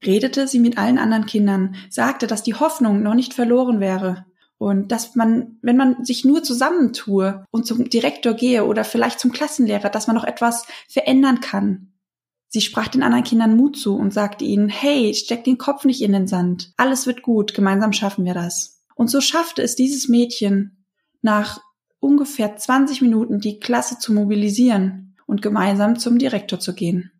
redete 0.05 0.49
sie 0.49 0.59
mit 0.59 0.79
allen 0.79 0.99
anderen 0.99 1.27
Kindern, 1.27 1.77
sagte, 1.89 2.27
dass 2.27 2.43
die 2.43 2.55
Hoffnung 2.55 3.03
noch 3.03 3.15
nicht 3.15 3.35
verloren 3.35 3.81
wäre 3.81 4.27
und 4.59 4.93
dass 4.93 5.15
man, 5.15 5.59
wenn 5.63 5.77
man 5.77 6.05
sich 6.05 6.25
nur 6.25 6.43
zusammentue 6.43 7.45
und 7.51 7.67
zum 7.67 7.89
Direktor 7.89 8.35
gehe 8.35 8.67
oder 8.67 8.85
vielleicht 8.85 9.19
zum 9.19 9.33
Klassenlehrer, 9.33 9.89
dass 9.89 10.07
man 10.07 10.17
noch 10.17 10.25
etwas 10.25 10.67
verändern 10.89 11.41
kann. 11.41 11.93
Sie 12.49 12.61
sprach 12.61 12.89
den 12.89 13.03
anderen 13.03 13.25
Kindern 13.25 13.57
Mut 13.57 13.79
zu 13.79 13.95
und 13.95 14.13
sagte 14.13 14.45
ihnen, 14.45 14.69
hey, 14.69 15.15
steck 15.15 15.45
den 15.45 15.57
Kopf 15.57 15.85
nicht 15.85 16.03
in 16.03 16.13
den 16.13 16.27
Sand. 16.27 16.73
Alles 16.77 17.07
wird 17.07 17.23
gut, 17.23 17.55
gemeinsam 17.55 17.93
schaffen 17.93 18.25
wir 18.25 18.35
das. 18.35 18.83
Und 18.97 19.09
so 19.09 19.21
schaffte 19.21 19.63
es 19.63 19.77
dieses 19.77 20.09
Mädchen, 20.09 20.85
nach 21.23 21.61
ungefähr 22.01 22.57
20 22.57 23.03
Minuten 23.03 23.41
die 23.41 23.61
Klasse 23.61 23.99
zu 23.99 24.13
mobilisieren 24.13 25.17
und 25.27 25.43
gemeinsam 25.43 25.99
zum 25.99 26.19
Direktor 26.19 26.59
zu 26.59 26.75
gehen. 26.75 27.13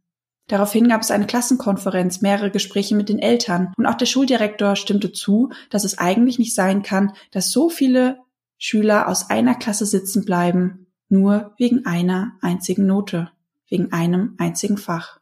Daraufhin 0.51 0.89
gab 0.89 1.01
es 1.01 1.13
eine 1.13 1.29
Klassenkonferenz, 1.29 2.23
mehrere 2.23 2.51
Gespräche 2.51 2.97
mit 2.97 3.09
den 3.09 3.21
Eltern 3.21 3.73
und 3.77 3.87
auch 3.87 3.95
der 3.95 4.07
Schuldirektor 4.07 4.75
stimmte 4.75 5.13
zu, 5.13 5.51
dass 5.71 5.85
es 5.85 5.99
eigentlich 5.99 6.41
nicht 6.41 6.57
sein 6.57 6.83
kann, 6.83 7.13
dass 7.31 7.53
so 7.53 7.71
viele 7.71 8.19
Schüler 8.59 9.07
aus 9.07 9.31
einer 9.31 9.55
Klasse 9.55 9.87
sitzen 9.87 10.25
bleiben, 10.25 10.89
nur 11.09 11.55
wegen 11.57 11.87
einer 11.87 12.33
einzigen 12.41 12.85
Note, 12.85 13.31
wegen 13.69 13.93
einem 13.93 14.35
einzigen 14.39 14.77
Fach. 14.77 15.21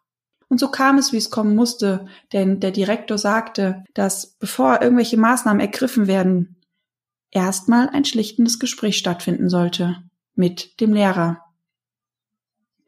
Und 0.48 0.60
so 0.60 0.70
kam 0.70 0.96
es, 0.96 1.12
wie 1.12 1.18
es 1.18 1.28
kommen 1.28 1.54
musste, 1.54 2.06
denn 2.32 2.58
der 2.58 2.70
Direktor 2.70 3.18
sagte, 3.18 3.84
dass 3.92 4.38
bevor 4.38 4.80
irgendwelche 4.80 5.18
Maßnahmen 5.18 5.60
ergriffen 5.60 6.06
werden, 6.06 6.56
erstmal 7.30 7.90
ein 7.90 8.06
schlichtendes 8.06 8.58
Gespräch 8.58 8.96
stattfinden 8.96 9.50
sollte 9.50 10.02
mit 10.34 10.80
dem 10.80 10.94
Lehrer. 10.94 11.44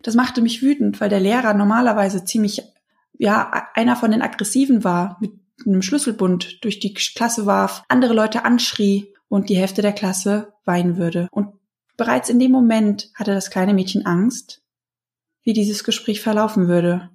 Das 0.02 0.14
machte 0.14 0.42
mich 0.42 0.62
wütend, 0.62 1.00
weil 1.00 1.08
der 1.08 1.20
Lehrer 1.20 1.54
normalerweise 1.54 2.24
ziemlich, 2.24 2.62
ja, 3.18 3.68
einer 3.74 3.96
von 3.96 4.10
den 4.10 4.22
Aggressiven 4.22 4.84
war, 4.84 5.18
mit 5.20 5.32
einem 5.66 5.82
Schlüsselbund 5.82 6.64
durch 6.64 6.80
die 6.80 6.94
Klasse 6.94 7.46
warf, 7.46 7.84
andere 7.88 8.14
Leute 8.14 8.44
anschrie 8.44 9.14
und 9.28 9.48
die 9.48 9.56
Hälfte 9.56 9.82
der 9.82 9.92
Klasse 9.92 10.54
weinen 10.64 10.96
würde. 10.96 11.28
Und 11.30 11.52
bereits 11.96 12.30
in 12.30 12.38
dem 12.38 12.50
Moment 12.50 13.10
hatte 13.14 13.34
das 13.34 13.50
kleine 13.50 13.74
Mädchen 13.74 14.06
Angst, 14.06 14.62
wie 15.42 15.52
dieses 15.52 15.84
Gespräch 15.84 16.20
verlaufen 16.20 16.66
würde. 16.68 17.10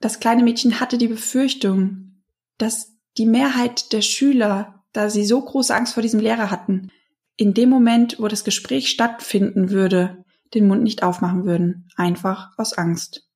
Das 0.00 0.18
kleine 0.18 0.42
Mädchen 0.42 0.80
hatte 0.80 0.98
die 0.98 1.08
Befürchtung, 1.08 2.22
dass 2.58 2.96
die 3.18 3.26
Mehrheit 3.26 3.92
der 3.92 4.02
Schüler, 4.02 4.84
da 4.92 5.10
sie 5.10 5.24
so 5.24 5.40
große 5.40 5.74
Angst 5.74 5.94
vor 5.94 6.02
diesem 6.02 6.20
Lehrer 6.20 6.50
hatten, 6.50 6.90
in 7.36 7.54
dem 7.54 7.70
Moment, 7.70 8.18
wo 8.18 8.28
das 8.28 8.44
Gespräch 8.44 8.90
stattfinden 8.90 9.70
würde, 9.70 10.24
den 10.54 10.66
Mund 10.66 10.82
nicht 10.82 11.02
aufmachen 11.02 11.44
würden, 11.44 11.88
einfach 11.96 12.50
aus 12.56 12.72
Angst. 12.72 13.28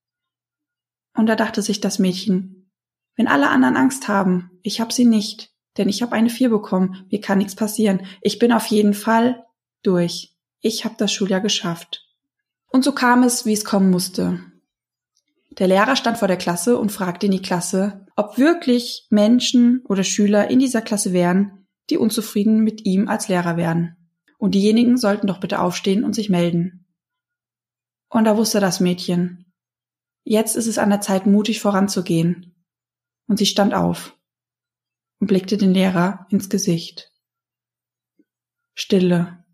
Und 1.17 1.27
da 1.27 1.37
dachte 1.37 1.63
sich 1.63 1.81
das 1.81 1.99
Mädchen, 1.99 2.71
wenn 3.17 3.29
alle 3.29 3.51
anderen 3.51 3.77
Angst 3.77 4.09
haben, 4.09 4.51
ich 4.63 4.81
hab 4.81 4.93
sie 4.93 5.05
nicht, 5.05 5.53
denn 5.77 5.89
ich 5.89 6.03
habe 6.03 6.13
eine 6.13 6.31
Vier 6.31 6.51
bekommen, 6.51 7.07
mir 7.11 7.21
kann 7.21 7.39
nichts 7.39 7.55
passieren, 7.55 8.07
ich 8.21 8.39
bin 8.39 8.53
auf 8.53 8.67
jeden 8.67 8.95
Fall 8.95 9.45
durch, 9.83 10.35
ich 10.61 10.85
habe 10.85 10.97
das 10.99 11.13
Schuljahr 11.13 11.41
geschafft. 11.41 12.09
Und 12.69 12.83
so 12.83 12.93
kam 12.93 13.23
es, 13.23 13.47
wie 13.47 13.53
es 13.53 13.65
kommen 13.65 13.91
musste. 13.91 14.41
Der 15.59 15.69
Lehrer 15.69 15.95
stand 15.95 16.19
vor 16.19 16.27
der 16.27 16.37
Klasse 16.37 16.79
und 16.79 16.91
fragte 16.91 17.27
in 17.27 17.33
die 17.33 17.43
Klasse, 17.43 18.07
ob 18.17 18.39
wirklich 18.39 19.07
Menschen 19.11 19.85
oder 19.87 20.03
Schüler 20.03 20.51
in 20.51 20.59
dieser 20.59 20.83
Klasse 20.83 21.13
wären, 21.13 21.67
die 21.91 21.99
unzufrieden 21.99 22.65
mit 22.65 22.85
ihm 22.85 23.09
als 23.09 23.29
Lehrer 23.29 23.57
wären. 23.57 23.97
Und 24.39 24.55
diejenigen 24.55 24.97
sollten 24.97 25.29
doch 25.29 25.39
bitte 25.39 25.61
aufstehen 25.61 26.03
und 26.03 26.15
sich 26.15 26.29
melden. 26.29 26.84
Und 28.15 28.27
da 28.27 28.37
wusste 28.37 28.61
das 28.61 28.79
Mädchen. 28.79 29.53
Jetzt 30.23 30.55
ist 30.55 30.69
es 30.69 30.79
an 30.79 30.89
der 30.89 31.01
Zeit, 31.01 31.27
mutig 31.27 31.61
voranzugehen. 31.61 32.55
Und 33.27 33.39
sie 33.39 33.47
stand 33.47 33.75
auf 33.75 34.17
und 35.19 35.27
blickte 35.27 35.57
den 35.57 35.75
Lehrer 35.75 36.25
ins 36.31 36.49
Gesicht. 36.49 37.11
Stille. 38.73 39.45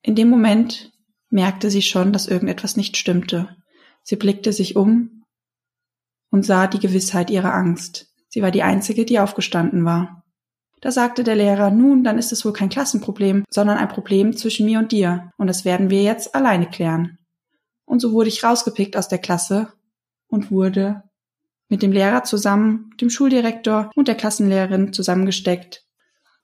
In 0.00 0.14
dem 0.14 0.30
Moment 0.30 0.98
merkte 1.28 1.70
sie 1.70 1.82
schon, 1.82 2.14
dass 2.14 2.26
irgendetwas 2.26 2.78
nicht 2.78 2.96
stimmte. 2.96 3.54
Sie 4.02 4.16
blickte 4.16 4.54
sich 4.54 4.74
um 4.74 5.26
und 6.30 6.46
sah 6.46 6.68
die 6.68 6.80
Gewissheit 6.80 7.28
ihrer 7.28 7.52
Angst. 7.52 8.14
Sie 8.28 8.40
war 8.40 8.50
die 8.50 8.62
Einzige, 8.62 9.04
die 9.04 9.18
aufgestanden 9.18 9.84
war. 9.84 10.19
Da 10.80 10.90
sagte 10.90 11.24
der 11.24 11.36
Lehrer, 11.36 11.70
nun, 11.70 12.04
dann 12.04 12.18
ist 12.18 12.32
es 12.32 12.44
wohl 12.44 12.52
kein 12.52 12.70
Klassenproblem, 12.70 13.44
sondern 13.50 13.76
ein 13.76 13.88
Problem 13.88 14.36
zwischen 14.36 14.66
mir 14.66 14.78
und 14.78 14.92
dir, 14.92 15.30
und 15.36 15.46
das 15.46 15.64
werden 15.64 15.90
wir 15.90 16.02
jetzt 16.02 16.34
alleine 16.34 16.68
klären. 16.68 17.18
Und 17.84 18.00
so 18.00 18.12
wurde 18.12 18.28
ich 18.28 18.44
rausgepickt 18.44 18.96
aus 18.96 19.08
der 19.08 19.18
Klasse 19.18 19.72
und 20.28 20.50
wurde 20.50 21.02
mit 21.68 21.82
dem 21.82 21.92
Lehrer 21.92 22.24
zusammen, 22.24 22.90
dem 23.00 23.10
Schuldirektor 23.10 23.90
und 23.94 24.08
der 24.08 24.14
Klassenlehrerin 24.14 24.92
zusammengesteckt. 24.92 25.86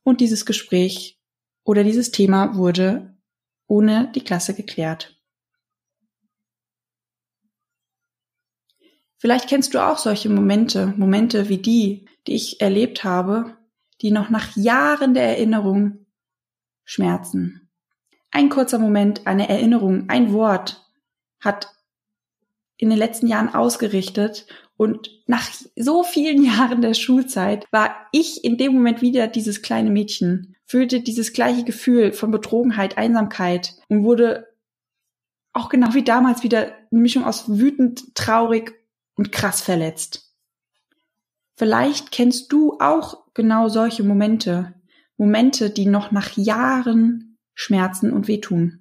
Und 0.02 0.20
dieses 0.20 0.44
Gespräch 0.44 1.18
oder 1.64 1.82
dieses 1.82 2.10
Thema 2.10 2.56
wurde 2.56 3.16
ohne 3.66 4.12
die 4.14 4.22
Klasse 4.22 4.54
geklärt. 4.54 5.16
Vielleicht 9.18 9.48
kennst 9.48 9.74
du 9.74 9.84
auch 9.84 9.98
solche 9.98 10.28
Momente, 10.28 10.94
Momente 10.96 11.48
wie 11.48 11.58
die, 11.58 12.06
die 12.26 12.34
ich 12.34 12.60
erlebt 12.60 13.02
habe, 13.02 13.56
die 14.02 14.10
noch 14.10 14.30
nach 14.30 14.56
Jahren 14.56 15.14
der 15.14 15.24
Erinnerung 15.24 16.06
schmerzen. 16.84 17.68
Ein 18.30 18.48
kurzer 18.48 18.78
Moment, 18.78 19.26
eine 19.26 19.48
Erinnerung, 19.48 20.08
ein 20.08 20.32
Wort 20.32 20.84
hat 21.40 21.72
in 22.76 22.90
den 22.90 22.98
letzten 22.98 23.26
Jahren 23.26 23.54
ausgerichtet 23.54 24.46
und 24.76 25.10
nach 25.26 25.48
so 25.74 26.02
vielen 26.02 26.44
Jahren 26.44 26.82
der 26.82 26.94
Schulzeit 26.94 27.66
war 27.70 27.94
ich 28.12 28.44
in 28.44 28.58
dem 28.58 28.74
Moment 28.74 29.02
wieder 29.02 29.26
dieses 29.26 29.62
kleine 29.62 29.90
Mädchen, 29.90 30.56
fühlte 30.64 31.00
dieses 31.00 31.32
gleiche 31.32 31.64
Gefühl 31.64 32.12
von 32.12 32.30
Betrogenheit, 32.30 32.98
Einsamkeit 32.98 33.74
und 33.88 34.04
wurde 34.04 34.48
auch 35.52 35.70
genau 35.70 35.94
wie 35.94 36.04
damals 36.04 36.42
wieder 36.42 36.74
eine 36.90 37.00
Mischung 37.00 37.24
aus 37.24 37.48
wütend, 37.48 38.14
traurig 38.14 38.74
und 39.14 39.32
krass 39.32 39.62
verletzt. 39.62 40.34
Vielleicht 41.56 42.12
kennst 42.12 42.52
du 42.52 42.76
auch 42.78 43.25
genau 43.36 43.68
solche 43.68 44.02
Momente, 44.02 44.74
Momente, 45.16 45.70
die 45.70 45.86
noch 45.86 46.10
nach 46.10 46.36
Jahren 46.36 47.38
schmerzen 47.54 48.12
und 48.12 48.26
wehtun. 48.26 48.80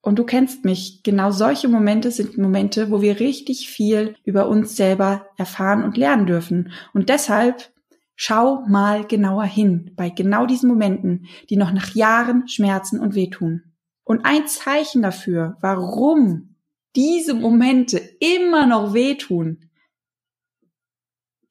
Und 0.00 0.18
du 0.18 0.24
kennst 0.24 0.64
mich, 0.64 1.02
genau 1.02 1.30
solche 1.30 1.68
Momente 1.68 2.10
sind 2.10 2.36
Momente, 2.36 2.90
wo 2.90 3.02
wir 3.02 3.20
richtig 3.20 3.68
viel 3.68 4.16
über 4.24 4.48
uns 4.48 4.76
selber 4.76 5.28
erfahren 5.36 5.82
und 5.82 5.96
lernen 5.96 6.26
dürfen. 6.26 6.72
Und 6.92 7.08
deshalb 7.08 7.72
schau 8.14 8.64
mal 8.66 9.06
genauer 9.06 9.44
hin 9.44 9.92
bei 9.96 10.10
genau 10.10 10.46
diesen 10.46 10.68
Momenten, 10.68 11.26
die 11.50 11.56
noch 11.56 11.72
nach 11.72 11.94
Jahren 11.94 12.48
schmerzen 12.48 13.00
und 13.00 13.14
wehtun. 13.14 13.62
Und 14.04 14.24
ein 14.24 14.46
Zeichen 14.46 15.02
dafür, 15.02 15.56
warum 15.60 16.56
diese 16.96 17.34
Momente 17.34 17.98
immer 18.20 18.66
noch 18.66 18.94
wehtun, 18.94 19.68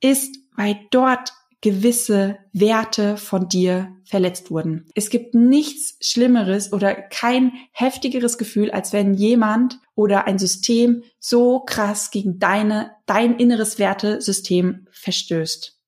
ist, 0.02 0.38
weil 0.58 0.78
dort 0.92 1.32
gewisse 1.62 2.38
Werte 2.52 3.18
von 3.18 3.48
dir 3.48 3.96
verletzt 4.04 4.52
wurden. 4.52 4.86
Es 4.94 5.10
gibt 5.10 5.34
nichts 5.34 5.98
Schlimmeres 6.02 6.72
oder 6.72 6.94
kein 6.94 7.54
heftigeres 7.72 8.38
Gefühl, 8.38 8.70
als 8.72 8.94
wenn 8.94 9.14
jemand 9.14 9.80
oder 9.96 10.28
ein 10.28 10.38
System 10.38 11.04
so 11.20 11.62
krass 11.62 12.12
gegen 12.12 12.40
deine, 12.40 12.92
dein 13.06 13.38
inneres 13.38 13.80
Wertesystem 13.80 14.88
verstößt. 14.92 15.80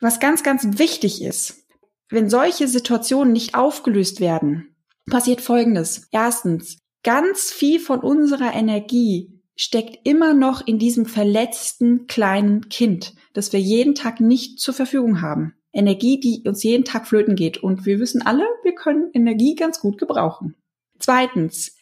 Was 0.00 0.20
ganz, 0.20 0.42
ganz 0.42 0.78
wichtig 0.78 1.22
ist, 1.22 1.66
wenn 2.10 2.28
solche 2.28 2.68
Situationen 2.68 3.32
nicht 3.32 3.54
aufgelöst 3.54 4.20
werden, 4.20 4.76
passiert 5.10 5.40
Folgendes. 5.40 6.08
Erstens, 6.10 6.78
ganz 7.02 7.50
viel 7.50 7.80
von 7.80 8.00
unserer 8.00 8.52
Energie 8.52 9.40
steckt 9.56 10.06
immer 10.06 10.34
noch 10.34 10.66
in 10.66 10.78
diesem 10.78 11.06
verletzten 11.06 12.06
kleinen 12.06 12.68
Kind, 12.68 13.14
das 13.34 13.52
wir 13.52 13.60
jeden 13.60 13.94
Tag 13.94 14.20
nicht 14.20 14.60
zur 14.60 14.74
Verfügung 14.74 15.20
haben. 15.20 15.54
Energie, 15.72 16.20
die 16.20 16.42
uns 16.46 16.62
jeden 16.62 16.84
Tag 16.84 17.06
flöten 17.06 17.34
geht. 17.34 17.58
Und 17.58 17.86
wir 17.86 17.98
wissen 17.98 18.22
alle, 18.22 18.44
wir 18.62 18.74
können 18.74 19.10
Energie 19.14 19.54
ganz 19.54 19.80
gut 19.80 19.98
gebrauchen. 19.98 20.54
Zweitens, 20.98 21.76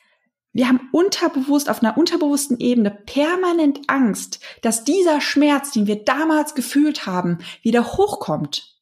wir 0.52 0.68
haben 0.68 0.88
unterbewusst, 0.92 1.68
auf 1.68 1.82
einer 1.82 1.98
unterbewussten 1.98 2.58
Ebene 2.58 2.90
permanent 2.90 3.80
Angst, 3.88 4.40
dass 4.62 4.84
dieser 4.84 5.20
Schmerz, 5.20 5.70
den 5.72 5.86
wir 5.86 6.04
damals 6.04 6.54
gefühlt 6.54 7.06
haben, 7.06 7.38
wieder 7.62 7.84
hochkommt. 7.84 8.78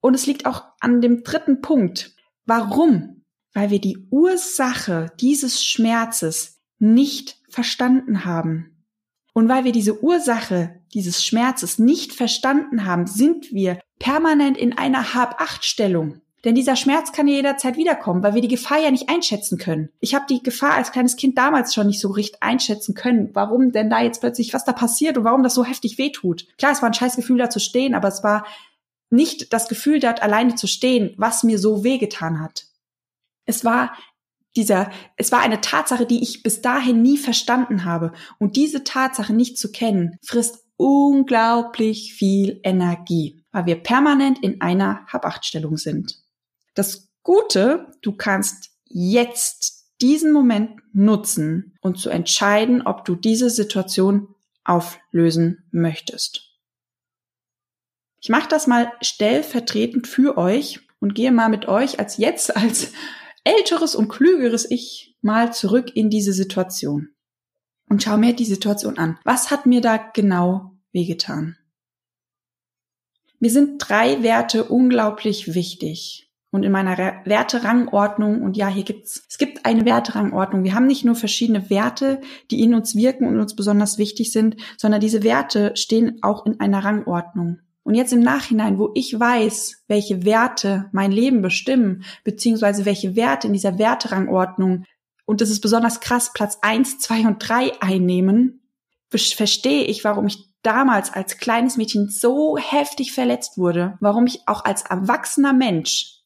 Und 0.00 0.14
es 0.14 0.26
liegt 0.26 0.46
auch 0.46 0.64
an 0.80 1.00
dem 1.00 1.22
dritten 1.22 1.60
Punkt. 1.60 2.14
Warum? 2.46 3.18
weil 3.58 3.70
wir 3.70 3.80
die 3.80 4.06
Ursache 4.10 5.10
dieses 5.20 5.64
Schmerzes 5.64 6.60
nicht 6.78 7.40
verstanden 7.48 8.24
haben. 8.24 8.84
Und 9.32 9.48
weil 9.48 9.64
wir 9.64 9.72
diese 9.72 10.02
Ursache 10.02 10.77
dieses 10.94 11.24
Schmerzes 11.24 11.78
nicht 11.78 12.12
verstanden 12.12 12.84
haben, 12.84 13.06
sind 13.06 13.52
wir 13.52 13.80
permanent 13.98 14.56
in 14.56 14.76
einer 14.76 15.14
Hab-Acht-Stellung. 15.14 16.20
Denn 16.44 16.54
dieser 16.54 16.76
Schmerz 16.76 17.10
kann 17.12 17.26
ja 17.26 17.34
jederzeit 17.34 17.76
wiederkommen, 17.76 18.22
weil 18.22 18.34
wir 18.34 18.42
die 18.42 18.48
Gefahr 18.48 18.78
ja 18.78 18.92
nicht 18.92 19.08
einschätzen 19.08 19.58
können. 19.58 19.90
Ich 19.98 20.14
habe 20.14 20.26
die 20.30 20.42
Gefahr 20.42 20.74
als 20.74 20.92
kleines 20.92 21.16
Kind 21.16 21.36
damals 21.36 21.74
schon 21.74 21.88
nicht 21.88 22.00
so 22.00 22.08
richtig 22.08 22.42
einschätzen 22.42 22.94
können, 22.94 23.30
warum 23.32 23.72
denn 23.72 23.90
da 23.90 24.00
jetzt 24.00 24.20
plötzlich 24.20 24.54
was 24.54 24.64
da 24.64 24.72
passiert 24.72 25.18
und 25.18 25.24
warum 25.24 25.42
das 25.42 25.54
so 25.54 25.64
heftig 25.64 25.98
wehtut. 25.98 26.46
Klar, 26.56 26.72
es 26.72 26.80
war 26.80 26.88
ein 26.88 26.94
scheiß 26.94 27.16
Gefühl, 27.16 27.38
da 27.38 27.50
zu 27.50 27.58
stehen, 27.58 27.94
aber 27.94 28.06
es 28.06 28.22
war 28.22 28.46
nicht 29.10 29.52
das 29.52 29.68
Gefühl, 29.68 29.98
dort 29.98 30.22
alleine 30.22 30.54
zu 30.54 30.68
stehen, 30.68 31.14
was 31.16 31.42
mir 31.42 31.58
so 31.58 31.82
wehgetan 31.82 32.40
hat. 32.40 32.66
Es 33.44 33.64
war 33.64 33.94
dieser, 34.54 34.90
es 35.16 35.32
war 35.32 35.40
eine 35.40 35.60
Tatsache, 35.60 36.06
die 36.06 36.22
ich 36.22 36.42
bis 36.42 36.62
dahin 36.62 37.02
nie 37.02 37.16
verstanden 37.16 37.84
habe. 37.84 38.12
Und 38.38 38.56
diese 38.56 38.84
Tatsache 38.84 39.32
nicht 39.32 39.58
zu 39.58 39.72
kennen, 39.72 40.18
frisst 40.22 40.67
unglaublich 40.78 42.14
viel 42.14 42.60
Energie, 42.62 43.44
weil 43.52 43.66
wir 43.66 43.82
permanent 43.82 44.42
in 44.42 44.62
einer 44.62 45.04
Habachtstellung 45.06 45.76
sind. 45.76 46.22
Das 46.74 47.08
Gute, 47.22 47.92
du 48.00 48.16
kannst 48.16 48.70
jetzt 48.86 49.90
diesen 50.00 50.32
Moment 50.32 50.80
nutzen 50.94 51.76
und 51.82 51.98
zu 51.98 52.08
entscheiden, 52.08 52.86
ob 52.86 53.04
du 53.04 53.16
diese 53.16 53.50
Situation 53.50 54.34
auflösen 54.64 55.64
möchtest. 55.72 56.48
Ich 58.20 58.28
mache 58.28 58.48
das 58.48 58.66
mal 58.66 58.92
stellvertretend 59.02 60.06
für 60.06 60.38
euch 60.38 60.80
und 61.00 61.14
gehe 61.14 61.32
mal 61.32 61.48
mit 61.48 61.66
euch 61.66 61.98
als 61.98 62.16
jetzt 62.16 62.56
als 62.56 62.92
älteres 63.44 63.94
und 63.94 64.08
klügeres 64.08 64.70
Ich 64.70 65.16
mal 65.20 65.52
zurück 65.52 65.90
in 65.94 66.10
diese 66.10 66.32
Situation 66.32 67.10
und 67.88 68.02
schau 68.02 68.16
mir 68.16 68.34
die 68.34 68.44
Situation 68.44 68.98
an. 68.98 69.18
Was 69.24 69.50
hat 69.50 69.66
mir 69.66 69.80
da 69.80 69.96
genau 69.96 70.72
wehgetan? 70.92 71.56
Mir 73.40 73.50
sind 73.50 73.78
drei 73.78 74.22
Werte 74.22 74.64
unglaublich 74.64 75.54
wichtig. 75.54 76.24
Und 76.50 76.62
in 76.62 76.72
meiner 76.72 76.96
Werterangordnung, 76.96 78.40
und 78.40 78.56
ja, 78.56 78.68
hier 78.68 78.82
gibt's, 78.82 79.22
es 79.28 79.36
gibt 79.36 79.66
eine 79.66 79.84
Werterangordnung. 79.84 80.64
Wir 80.64 80.74
haben 80.74 80.86
nicht 80.86 81.04
nur 81.04 81.14
verschiedene 81.14 81.68
Werte, 81.68 82.22
die 82.50 82.62
in 82.62 82.74
uns 82.74 82.96
wirken 82.96 83.28
und 83.28 83.38
uns 83.38 83.54
besonders 83.54 83.98
wichtig 83.98 84.32
sind, 84.32 84.56
sondern 84.78 85.02
diese 85.02 85.22
Werte 85.22 85.76
stehen 85.76 86.22
auch 86.22 86.46
in 86.46 86.58
einer 86.58 86.82
Rangordnung. 86.82 87.58
Und 87.82 87.94
jetzt 87.94 88.12
im 88.12 88.20
Nachhinein, 88.20 88.78
wo 88.78 88.90
ich 88.94 89.18
weiß, 89.18 89.84
welche 89.88 90.24
Werte 90.24 90.88
mein 90.92 91.12
Leben 91.12 91.42
bestimmen, 91.42 92.04
beziehungsweise 92.24 92.86
welche 92.86 93.14
Werte 93.14 93.46
in 93.46 93.52
dieser 93.52 93.78
Werterangordnung, 93.78 94.84
und 95.28 95.42
das 95.42 95.50
ist 95.50 95.60
besonders 95.60 96.00
krass, 96.00 96.32
Platz 96.32 96.56
eins, 96.62 96.98
zwei 97.00 97.26
und 97.26 97.46
drei 97.46 97.72
einnehmen, 97.82 98.62
verstehe 99.10 99.84
ich, 99.84 100.02
warum 100.02 100.26
ich 100.26 100.48
damals 100.62 101.12
als 101.12 101.36
kleines 101.36 101.76
Mädchen 101.76 102.08
so 102.08 102.56
heftig 102.56 103.12
verletzt 103.12 103.58
wurde, 103.58 103.98
warum 104.00 104.26
ich 104.26 104.40
auch 104.46 104.64
als 104.64 104.82
erwachsener 104.82 105.52
Mensch 105.52 106.22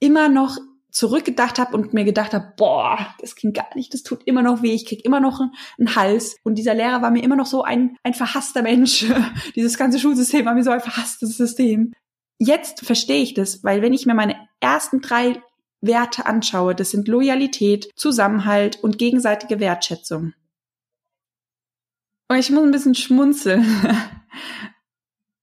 immer 0.00 0.30
noch 0.30 0.56
zurückgedacht 0.90 1.58
habe 1.58 1.76
und 1.76 1.92
mir 1.92 2.04
gedacht 2.04 2.32
habe, 2.32 2.54
boah, 2.56 3.14
das 3.20 3.36
klingt 3.36 3.56
gar 3.56 3.68
nicht, 3.74 3.92
das 3.92 4.02
tut 4.02 4.22
immer 4.24 4.40
noch 4.40 4.62
weh, 4.62 4.72
ich 4.72 4.86
krieg 4.86 5.04
immer 5.04 5.20
noch 5.20 5.42
einen 5.78 5.94
Hals. 5.94 6.36
Und 6.42 6.54
dieser 6.54 6.72
Lehrer 6.72 7.02
war 7.02 7.10
mir 7.10 7.22
immer 7.22 7.36
noch 7.36 7.44
so 7.44 7.62
ein, 7.62 7.98
ein 8.04 8.14
verhasster 8.14 8.62
Mensch. 8.62 9.04
Dieses 9.54 9.76
ganze 9.76 9.98
Schulsystem 9.98 10.46
war 10.46 10.54
mir 10.54 10.64
so 10.64 10.70
ein 10.70 10.80
verhasstes 10.80 11.36
System. 11.36 11.92
Jetzt 12.38 12.86
verstehe 12.86 13.22
ich 13.22 13.34
das, 13.34 13.62
weil 13.64 13.82
wenn 13.82 13.92
ich 13.92 14.06
mir 14.06 14.14
meine 14.14 14.36
ersten 14.60 15.02
drei 15.02 15.42
Werte 15.80 16.26
anschaue, 16.26 16.74
das 16.74 16.90
sind 16.90 17.08
Loyalität, 17.08 17.90
Zusammenhalt 17.96 18.82
und 18.82 18.98
gegenseitige 18.98 19.60
Wertschätzung. 19.60 20.32
Und 22.28 22.38
ich 22.38 22.50
muss 22.50 22.64
ein 22.64 22.72
bisschen 22.72 22.94
schmunzeln. 22.94 23.64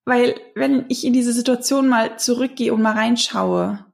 weil 0.06 0.40
wenn 0.56 0.86
ich 0.90 1.06
in 1.06 1.14
diese 1.14 1.34
Situation 1.34 1.88
mal 1.88 2.20
zurückgehe 2.20 2.74
und 2.74 2.82
mal 2.82 2.94
reinschaue, 2.94 3.86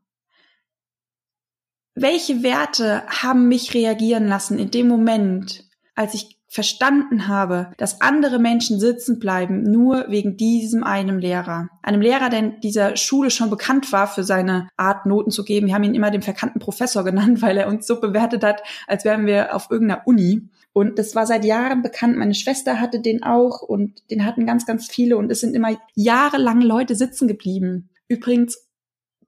welche 1.95 2.43
Werte 2.43 3.05
haben 3.07 3.47
mich 3.47 3.73
reagieren 3.73 4.27
lassen 4.27 4.57
in 4.57 4.71
dem 4.71 4.87
Moment, 4.87 5.69
als 5.95 6.13
ich 6.13 6.38
verstanden 6.51 7.27
habe, 7.27 7.71
dass 7.77 8.01
andere 8.01 8.39
Menschen 8.39 8.79
sitzen 8.79 9.19
bleiben, 9.19 9.61
nur 9.61 10.05
wegen 10.09 10.35
diesem 10.35 10.83
einem 10.83 11.19
Lehrer. 11.19 11.69
Einem 11.83 12.01
Lehrer, 12.01 12.29
der 12.29 12.39
in 12.39 12.59
dieser 12.61 12.97
Schule 12.97 13.29
schon 13.29 13.51
bekannt 13.51 13.91
war 13.91 14.07
für 14.07 14.23
seine 14.23 14.67
Art, 14.75 15.05
Noten 15.05 15.29
zu 15.29 15.45
geben. 15.45 15.67
Wir 15.67 15.75
haben 15.75 15.83
ihn 15.83 15.93
immer 15.93 16.09
den 16.09 16.23
verkannten 16.23 16.59
Professor 16.59 17.03
genannt, 17.03 17.41
weil 17.43 17.57
er 17.57 17.67
uns 17.67 17.85
so 17.85 18.01
bewertet 18.01 18.43
hat, 18.43 18.63
als 18.87 19.05
wären 19.05 19.27
wir 19.27 19.55
auf 19.55 19.69
irgendeiner 19.69 20.07
Uni. 20.07 20.49
Und 20.73 20.97
das 20.97 21.13
war 21.13 21.27
seit 21.27 21.45
Jahren 21.45 21.83
bekannt. 21.83 22.17
Meine 22.17 22.33
Schwester 22.33 22.79
hatte 22.79 22.99
den 22.99 23.21
auch 23.21 23.61
und 23.61 24.09
den 24.09 24.25
hatten 24.25 24.47
ganz, 24.47 24.65
ganz 24.65 24.87
viele 24.87 25.17
und 25.17 25.31
es 25.31 25.41
sind 25.41 25.55
immer 25.55 25.77
jahrelang 25.93 26.61
Leute 26.61 26.95
sitzen 26.95 27.27
geblieben. 27.27 27.89
Übrigens 28.07 28.67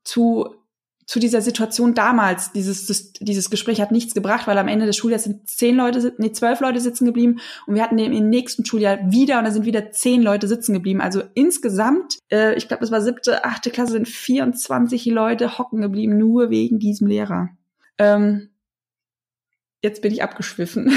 zu 0.03 0.55
zu 1.05 1.19
dieser 1.19 1.41
Situation 1.41 1.93
damals, 1.93 2.51
dieses, 2.51 3.13
dieses 3.13 3.49
Gespräch 3.49 3.81
hat 3.81 3.91
nichts 3.91 4.13
gebracht, 4.13 4.47
weil 4.47 4.57
am 4.57 4.67
Ende 4.67 4.85
des 4.85 4.97
Schuljahres 4.97 5.23
sind 5.23 5.49
zehn 5.49 5.75
Leute, 5.75 6.13
nee, 6.17 6.31
zwölf 6.31 6.59
Leute 6.59 6.79
sitzen 6.79 7.05
geblieben 7.05 7.39
und 7.67 7.75
wir 7.75 7.83
hatten 7.83 7.97
im 7.97 8.29
nächsten 8.29 8.65
Schuljahr 8.65 8.99
wieder 9.11 9.39
und 9.39 9.45
da 9.45 9.51
sind 9.51 9.65
wieder 9.65 9.91
zehn 9.91 10.21
Leute 10.21 10.47
sitzen 10.47 10.73
geblieben. 10.73 11.01
Also 11.01 11.23
insgesamt, 11.33 12.17
äh, 12.31 12.55
ich 12.55 12.67
glaube, 12.67 12.83
es 12.83 12.91
war 12.91 13.01
siebte, 13.01 13.43
achte 13.43 13.71
Klasse, 13.71 13.93
sind 13.93 14.07
24 14.07 15.05
Leute 15.07 15.57
hocken 15.57 15.81
geblieben, 15.81 16.17
nur 16.17 16.49
wegen 16.49 16.79
diesem 16.79 17.07
Lehrer. 17.07 17.49
Ähm, 17.97 18.49
jetzt 19.81 20.01
bin 20.01 20.11
ich 20.11 20.23
abgeschwiffen, 20.23 20.91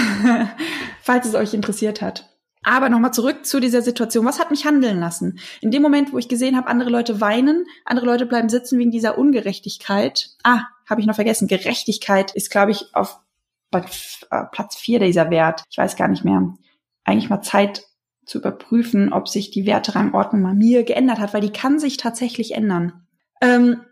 falls 1.03 1.27
es 1.27 1.35
euch 1.35 1.55
interessiert 1.55 2.03
hat. 2.03 2.34
Aber 2.64 2.88
nochmal 2.88 3.12
zurück 3.12 3.46
zu 3.46 3.61
dieser 3.61 3.83
Situation. 3.83 4.24
Was 4.24 4.40
hat 4.40 4.50
mich 4.50 4.64
handeln 4.64 4.98
lassen? 4.98 5.38
In 5.61 5.70
dem 5.70 5.83
Moment, 5.83 6.12
wo 6.12 6.18
ich 6.18 6.29
gesehen 6.29 6.57
habe, 6.57 6.68
andere 6.68 6.90
Leute 6.90 7.20
weinen, 7.20 7.66
andere 7.85 8.07
Leute 8.07 8.27
bleiben 8.27 8.48
sitzen 8.48 8.79
wegen 8.79 8.90
dieser 8.90 9.18
Ungerechtigkeit. 9.18 10.31
Ah, 10.42 10.62
habe 10.88 11.00
ich 11.00 11.07
noch 11.07 11.14
vergessen. 11.14 11.46
Gerechtigkeit 11.46 12.35
ist, 12.35 12.50
glaube 12.50 12.72
ich, 12.72 12.94
auf 12.94 13.20
äh, 13.72 14.44
Platz 14.50 14.77
vier 14.77 14.98
dieser 14.98 15.31
Wert. 15.31 15.62
Ich 15.70 15.79
weiß 15.79 15.96
gar 15.96 16.09
nicht 16.09 16.24
mehr. 16.24 16.55
Eigentlich 17.05 17.31
mal 17.31 17.42
Zeit 17.42 17.85
zu 18.24 18.38
überprüfen, 18.38 19.12
ob 19.12 19.29
sich 19.29 19.50
die 19.50 19.66
Werterangordnung 19.66 20.40
mal 20.40 20.55
mir 20.55 20.85
geändert 20.85 21.18
hat, 21.18 21.35
weil 21.35 21.42
die 21.42 21.53
kann 21.53 21.79
sich 21.79 21.98
tatsächlich 21.98 22.55
ändern. 22.55 23.07
Ähm, 23.40 23.83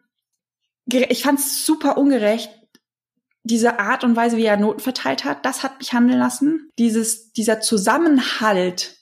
ich 0.86 1.22
fand 1.22 1.38
es 1.38 1.66
super 1.66 1.98
ungerecht, 1.98 2.50
diese 3.44 3.78
Art 3.78 4.04
und 4.04 4.16
Weise, 4.16 4.36
wie 4.36 4.44
er 4.44 4.56
Noten 4.56 4.80
verteilt 4.80 5.24
hat, 5.24 5.44
das 5.44 5.62
hat 5.62 5.78
mich 5.78 5.92
handeln 5.92 6.18
lassen. 6.18 6.70
Dieses, 6.78 7.32
dieser 7.32 7.60
Zusammenhalt. 7.60 8.96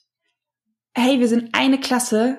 Hey, 0.95 1.21
wir 1.21 1.29
sind 1.29 1.51
eine 1.53 1.79
Klasse. 1.79 2.39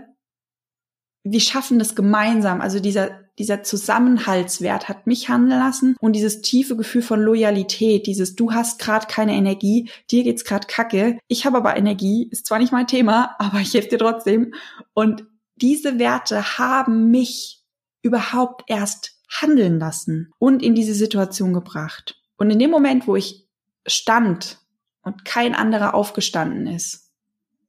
Wir 1.23 1.39
schaffen 1.39 1.77
das 1.77 1.95
gemeinsam. 1.95 2.61
Also 2.61 2.79
dieser, 2.79 3.21
dieser 3.37 3.63
Zusammenhaltswert 3.63 4.89
hat 4.89 5.07
mich 5.07 5.29
handeln 5.29 5.59
lassen 5.59 5.95
und 5.99 6.13
dieses 6.13 6.41
tiefe 6.41 6.75
Gefühl 6.75 7.01
von 7.01 7.21
Loyalität, 7.21 8.07
dieses 8.07 8.35
du 8.35 8.51
hast 8.51 8.79
gerade 8.79 9.07
keine 9.07 9.33
Energie, 9.33 9.89
dir 10.09 10.23
geht's 10.23 10.43
gerade 10.43 10.67
kacke, 10.67 11.17
ich 11.27 11.45
habe 11.45 11.57
aber 11.57 11.77
Energie, 11.77 12.27
ist 12.29 12.45
zwar 12.45 12.59
nicht 12.59 12.71
mein 12.71 12.87
Thema, 12.87 13.35
aber 13.39 13.59
ich 13.59 13.73
helfe 13.73 13.89
dir 13.89 13.99
trotzdem 13.99 14.53
und 14.93 15.25
diese 15.55 15.99
Werte 15.99 16.57
haben 16.57 17.11
mich 17.11 17.63
überhaupt 18.03 18.63
erst 18.67 19.10
handeln 19.31 19.79
lassen 19.79 20.31
und 20.37 20.61
in 20.61 20.75
diese 20.75 20.93
Situation 20.93 21.53
gebracht. 21.53 22.21
Und 22.37 22.51
in 22.51 22.59
dem 22.59 22.69
Moment, 22.69 23.07
wo 23.07 23.15
ich 23.15 23.47
stand 23.87 24.59
und 25.03 25.25
kein 25.25 25.55
anderer 25.55 25.93
aufgestanden 25.93 26.67
ist, 26.67 27.11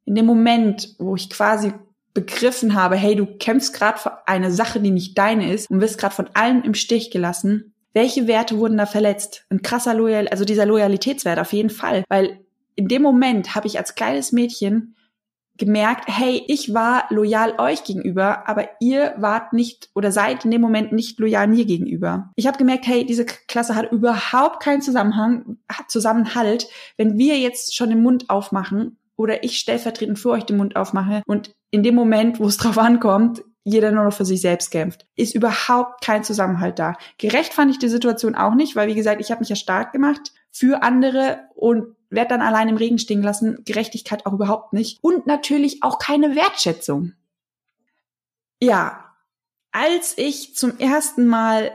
in 0.04 0.14
dem 0.14 0.26
Moment, 0.26 0.96
wo 0.98 1.14
ich 1.14 1.30
quasi 1.30 1.72
begriffen 2.14 2.74
habe, 2.74 2.96
hey, 2.96 3.14
du 3.14 3.26
kämpfst 3.26 3.72
gerade 3.72 3.98
für 3.98 4.28
eine 4.28 4.50
Sache, 4.50 4.80
die 4.80 4.90
nicht 4.90 5.16
deine 5.16 5.52
ist 5.52 5.70
und 5.70 5.80
wirst 5.80 5.98
gerade 5.98 6.14
von 6.14 6.28
allem 6.34 6.62
im 6.62 6.74
Stich 6.74 7.10
gelassen, 7.10 7.72
welche 7.94 8.26
Werte 8.26 8.58
wurden 8.58 8.78
da 8.78 8.86
verletzt? 8.86 9.44
Ein 9.50 9.62
krasser 9.62 9.94
Loyal, 9.94 10.28
also 10.28 10.44
dieser 10.44 10.66
Loyalitätswert 10.66 11.38
auf 11.38 11.52
jeden 11.52 11.70
Fall, 11.70 12.04
weil 12.08 12.40
in 12.74 12.88
dem 12.88 13.02
Moment 13.02 13.54
habe 13.54 13.66
ich 13.66 13.78
als 13.78 13.94
kleines 13.94 14.32
Mädchen 14.32 14.96
gemerkt, 15.58 16.04
hey, 16.08 16.42
ich 16.48 16.72
war 16.72 17.04
loyal 17.10 17.54
euch 17.58 17.84
gegenüber, 17.84 18.48
aber 18.48 18.68
ihr 18.80 19.14
wart 19.18 19.52
nicht 19.52 19.90
oder 19.94 20.10
seid 20.10 20.44
in 20.44 20.50
dem 20.50 20.60
Moment 20.60 20.92
nicht 20.92 21.18
loyal 21.18 21.46
mir 21.46 21.64
gegenüber. 21.64 22.30
Ich 22.36 22.46
habe 22.46 22.58
gemerkt, 22.58 22.86
hey, 22.86 23.04
diese 23.04 23.26
Klasse 23.26 23.74
hat 23.74 23.92
überhaupt 23.92 24.62
keinen 24.62 24.82
Zusammenhang, 24.82 25.58
Zusammenhalt, 25.88 26.68
wenn 26.96 27.18
wir 27.18 27.38
jetzt 27.38 27.74
schon 27.74 27.90
den 27.90 28.02
Mund 28.02 28.30
aufmachen 28.30 28.98
oder 29.16 29.44
ich 29.44 29.58
stellvertretend 29.58 30.18
für 30.18 30.30
euch 30.30 30.44
den 30.44 30.56
Mund 30.56 30.76
aufmache 30.76 31.22
und 31.26 31.54
in 31.70 31.82
dem 31.82 31.94
Moment, 31.94 32.40
wo 32.40 32.46
es 32.46 32.56
drauf 32.58 32.78
ankommt, 32.78 33.42
jeder 33.64 33.92
nur 33.92 34.04
noch 34.04 34.12
für 34.12 34.24
sich 34.24 34.40
selbst 34.40 34.70
kämpft. 34.70 35.06
Ist 35.14 35.34
überhaupt 35.34 36.04
kein 36.04 36.24
Zusammenhalt 36.24 36.78
da. 36.78 36.96
Gerecht 37.18 37.54
fand 37.54 37.70
ich 37.70 37.78
die 37.78 37.88
Situation 37.88 38.34
auch 38.34 38.54
nicht, 38.54 38.74
weil 38.74 38.88
wie 38.88 38.94
gesagt, 38.94 39.20
ich 39.20 39.30
habe 39.30 39.40
mich 39.40 39.50
ja 39.50 39.56
stark 39.56 39.92
gemacht 39.92 40.32
für 40.50 40.82
andere 40.82 41.38
und 41.54 41.94
werde 42.12 42.28
dann 42.28 42.42
allein 42.42 42.68
im 42.68 42.76
Regen 42.76 42.98
stehen 42.98 43.22
lassen. 43.22 43.64
Gerechtigkeit 43.64 44.26
auch 44.26 44.34
überhaupt 44.34 44.72
nicht. 44.72 45.02
Und 45.02 45.26
natürlich 45.26 45.82
auch 45.82 45.98
keine 45.98 46.36
Wertschätzung. 46.36 47.14
Ja, 48.60 49.12
als 49.72 50.16
ich 50.18 50.54
zum 50.54 50.78
ersten 50.78 51.26
Mal 51.26 51.72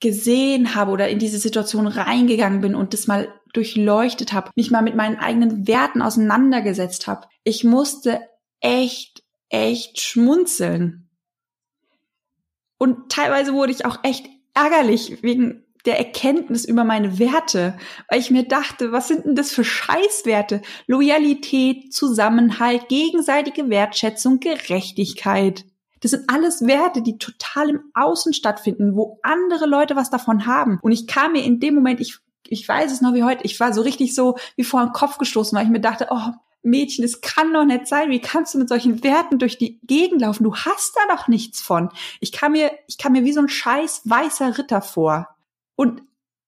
gesehen 0.00 0.74
habe 0.74 0.90
oder 0.90 1.08
in 1.08 1.20
diese 1.20 1.38
Situation 1.38 1.86
reingegangen 1.86 2.60
bin 2.60 2.74
und 2.74 2.92
das 2.92 3.06
mal 3.06 3.32
durchleuchtet 3.52 4.32
habe, 4.32 4.50
mich 4.56 4.70
mal 4.70 4.82
mit 4.82 4.96
meinen 4.96 5.16
eigenen 5.16 5.66
Werten 5.68 6.02
auseinandergesetzt 6.02 7.06
habe, 7.06 7.28
ich 7.44 7.62
musste 7.62 8.20
echt, 8.60 9.22
echt 9.48 10.00
schmunzeln. 10.00 11.08
Und 12.78 13.12
teilweise 13.12 13.52
wurde 13.52 13.72
ich 13.72 13.86
auch 13.86 14.00
echt 14.02 14.26
ärgerlich 14.54 15.22
wegen 15.22 15.64
der 15.84 15.98
Erkenntnis 15.98 16.64
über 16.64 16.84
meine 16.84 17.18
Werte, 17.18 17.76
weil 18.08 18.20
ich 18.20 18.30
mir 18.30 18.46
dachte, 18.46 18.92
was 18.92 19.08
sind 19.08 19.24
denn 19.24 19.34
das 19.34 19.52
für 19.52 19.64
Scheißwerte? 19.64 20.62
Loyalität, 20.86 21.92
Zusammenhalt, 21.92 22.88
gegenseitige 22.88 23.68
Wertschätzung, 23.68 24.40
Gerechtigkeit. 24.40 25.64
Das 26.00 26.10
sind 26.10 26.28
alles 26.28 26.66
Werte, 26.66 27.02
die 27.02 27.18
total 27.18 27.70
im 27.70 27.80
Außen 27.94 28.32
stattfinden, 28.32 28.96
wo 28.96 29.20
andere 29.22 29.66
Leute 29.66 29.96
was 29.96 30.10
davon 30.10 30.46
haben. 30.46 30.78
Und 30.82 30.92
ich 30.92 31.06
kam 31.06 31.32
mir 31.32 31.44
in 31.44 31.60
dem 31.60 31.74
Moment, 31.74 32.00
ich, 32.00 32.18
ich 32.48 32.66
weiß 32.66 32.92
es 32.92 33.00
noch 33.00 33.14
wie 33.14 33.22
heute, 33.22 33.44
ich 33.44 33.58
war 33.60 33.72
so 33.72 33.82
richtig 33.82 34.14
so 34.14 34.36
wie 34.56 34.64
vor 34.64 34.84
den 34.84 34.92
Kopf 34.92 35.18
gestoßen, 35.18 35.56
weil 35.56 35.64
ich 35.64 35.70
mir 35.70 35.80
dachte, 35.80 36.08
oh, 36.10 36.32
Mädchen, 36.62 37.04
es 37.04 37.20
kann 37.20 37.52
doch 37.52 37.64
nicht 37.64 37.88
sein. 37.88 38.10
Wie 38.10 38.20
kannst 38.20 38.54
du 38.54 38.58
mit 38.58 38.68
solchen 38.68 39.02
Werten 39.02 39.38
durch 39.38 39.58
die 39.58 39.80
Gegend 39.82 40.20
laufen? 40.20 40.44
Du 40.44 40.54
hast 40.54 40.94
da 40.96 41.14
doch 41.14 41.28
nichts 41.28 41.60
von. 41.60 41.90
Ich 42.20 42.32
kam 42.32 42.52
mir, 42.52 42.70
ich 42.86 42.98
kam 42.98 43.12
mir 43.12 43.24
wie 43.24 43.32
so 43.32 43.40
ein 43.40 43.48
scheiß 43.48 44.02
weißer 44.04 44.58
Ritter 44.58 44.80
vor. 44.80 45.31
Und 45.76 46.02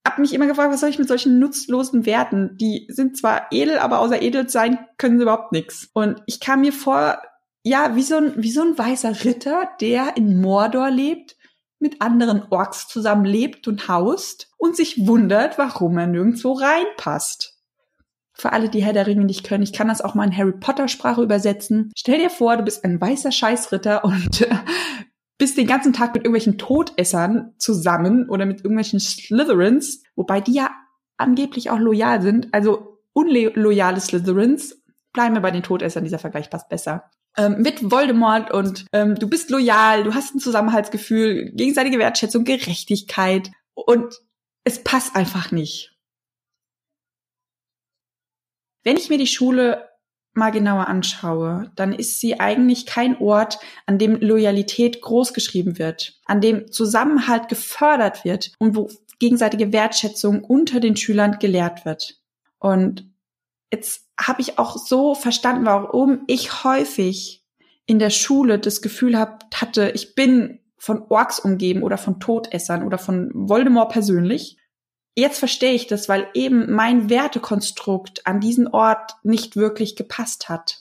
habe 0.07 0.21
mich 0.21 0.35
immer 0.35 0.47
gefragt, 0.47 0.73
was 0.73 0.81
soll 0.81 0.91
ich 0.91 0.99
mit 0.99 1.09
solchen 1.09 1.39
nutzlosen 1.39 2.07
Werten? 2.07 2.57
Die 2.59 2.87
sind 2.91 3.17
zwar 3.17 3.47
edel, 3.51 3.79
aber 3.79 4.01
außer 4.01 4.21
edel 4.21 4.49
sein 4.49 4.79
können 4.99 5.17
sie 5.19 5.23
überhaupt 5.23 5.53
nichts. 5.53 5.89
Und 5.93 6.23
ich 6.27 6.41
kam 6.41 6.61
mir 6.61 6.73
vor, 6.73 7.19
ja, 7.63 7.97
wie 7.97 8.03
so 8.03 8.17
ein, 8.17 8.35
wie 8.37 8.51
so 8.51 8.63
ein 8.63 8.77
weißer 8.77 9.25
Ritter, 9.25 9.71
der 9.81 10.17
in 10.17 10.41
Mordor 10.41 10.91
lebt, 10.91 11.37
mit 11.79 12.03
anderen 12.03 12.43
Orks 12.51 12.87
zusammen 12.89 13.25
lebt 13.25 13.67
und 13.67 13.89
haust 13.89 14.51
und 14.59 14.77
sich 14.77 15.07
wundert, 15.07 15.59
warum 15.59 15.97
er 15.99 16.07
nirgendwo 16.07 16.53
reinpasst. 16.53 17.55
Für 18.33 18.53
alle, 18.53 18.69
die 18.69 18.83
Herr 18.83 18.93
der 18.93 19.07
Ringe 19.07 19.25
nicht 19.25 19.45
können, 19.45 19.63
ich 19.63 19.73
kann 19.73 19.89
das 19.89 20.01
auch 20.01 20.15
mal 20.15 20.27
in 20.27 20.37
Harry 20.37 20.53
Potter 20.53 20.89
Sprache 20.89 21.23
übersetzen. 21.23 21.93
Stell 21.97 22.19
dir 22.19 22.31
vor, 22.31 22.57
du 22.57 22.65
bist 22.65 22.85
ein 22.85 23.01
weißer 23.01 23.33
Scheißritter 23.33 24.05
und 24.05 24.43
äh, 24.43 24.55
bist 25.39 25.57
den 25.57 25.67
ganzen 25.67 25.93
Tag 25.93 26.15
mit 26.15 26.25
irgendwelchen 26.25 26.59
Todessern 26.59 27.55
zusammen 27.59 28.29
oder 28.29 28.47
mit 28.47 28.59
irgendwelchen 28.59 29.01
Slytherins, 29.01 30.03
wobei 30.15 30.41
die 30.41 30.55
ja 30.55 30.71
angeblich 31.17 31.71
auch 31.71 31.79
loyal 31.79 32.23
sind, 32.23 32.53
also 32.53 33.01
unloyale 33.13 34.01
Slytherins. 34.01 34.81
Bleiben 35.13 35.35
wir 35.35 35.43
bei 35.43 35.51
den 35.51 35.63
Todessern, 35.63 36.05
dieser 36.05 36.19
Vergleich 36.19 36.51
passt 36.51 36.69
besser. 36.69 37.11
Ähm, 37.37 37.63
mit 37.63 37.91
Voldemort 37.91 38.53
und 38.53 38.87
ähm, 38.93 39.17
du 39.17 39.29
bist 39.29 39.51
loyal, 39.51 40.05
du 40.05 40.15
hast 40.15 40.35
ein 40.35 40.39
Zusammenhaltsgefühl, 40.41 41.51
gegenseitige 41.53 41.99
Wertschätzung, 41.99 42.45
Gerechtigkeit 42.45 43.51
und 43.75 44.21
es 44.63 44.83
passt 44.83 45.17
einfach 45.17 45.51
nicht. 45.51 45.97
Wenn 48.85 48.97
ich 48.97 49.09
mir 49.09 49.19
die 49.19 49.27
Schule 49.27 49.89
mal 50.37 50.51
genauer 50.51 50.89
anschaue, 50.89 51.71
dann 51.77 51.93
ist 51.93 52.21
sie 52.21 52.41
eigentlich 52.41 52.87
kein 52.87 53.19
Ort, 53.19 53.59
an 53.87 53.99
dem 53.99 54.17
Loyalität 54.17 55.01
großgeschrieben 55.01 55.79
wird, 55.79 56.21
an 56.27 56.41
dem 56.41 56.71
Zusammenhalt 56.71 57.49
gefördert 57.49 58.25
wird 58.25 58.53
und 58.59 58.77
wo 58.77 58.91
gegenseitige 59.19 59.73
Wertschätzung 59.73 60.43
unter 60.45 60.81
den 60.81 60.97
Schülern 60.97 61.39
gelehrt 61.39 61.85
wird. 61.85 62.21
Und 62.59 63.09
jetzt 63.73 64.09
habe 64.21 64.43
ich 64.43 64.59
auch 64.59 64.77
so 64.77 65.15
verstanden, 65.15 65.67
warum 65.67 66.25
ich 66.27 66.65
häufig 66.65 67.45
in 67.87 67.99
der 67.99 68.11
Schule 68.11 68.59
das 68.59 68.83
Gefühl 68.83 69.19
hab, 69.19 69.45
hatte, 69.55 69.91
ich 69.95 70.15
bin 70.15 70.61
von 70.79 71.03
Orks 71.09 71.39
umgeben 71.39 71.83
oder 71.83 71.97
von 71.97 72.21
Todessern 72.21 72.85
oder 72.85 72.99
von 72.99 73.31
Voldemort 73.35 73.93
persönlich 73.93 74.59
Jetzt 75.17 75.39
verstehe 75.39 75.73
ich 75.73 75.87
das, 75.87 76.09
weil 76.09 76.29
eben 76.35 76.73
mein 76.73 77.09
Wertekonstrukt 77.09 78.27
an 78.27 78.41
diesen 78.41 78.67
Ort 78.69 79.13
nicht 79.23 79.57
wirklich 79.57 79.95
gepasst 79.95 80.49
hat. 80.49 80.81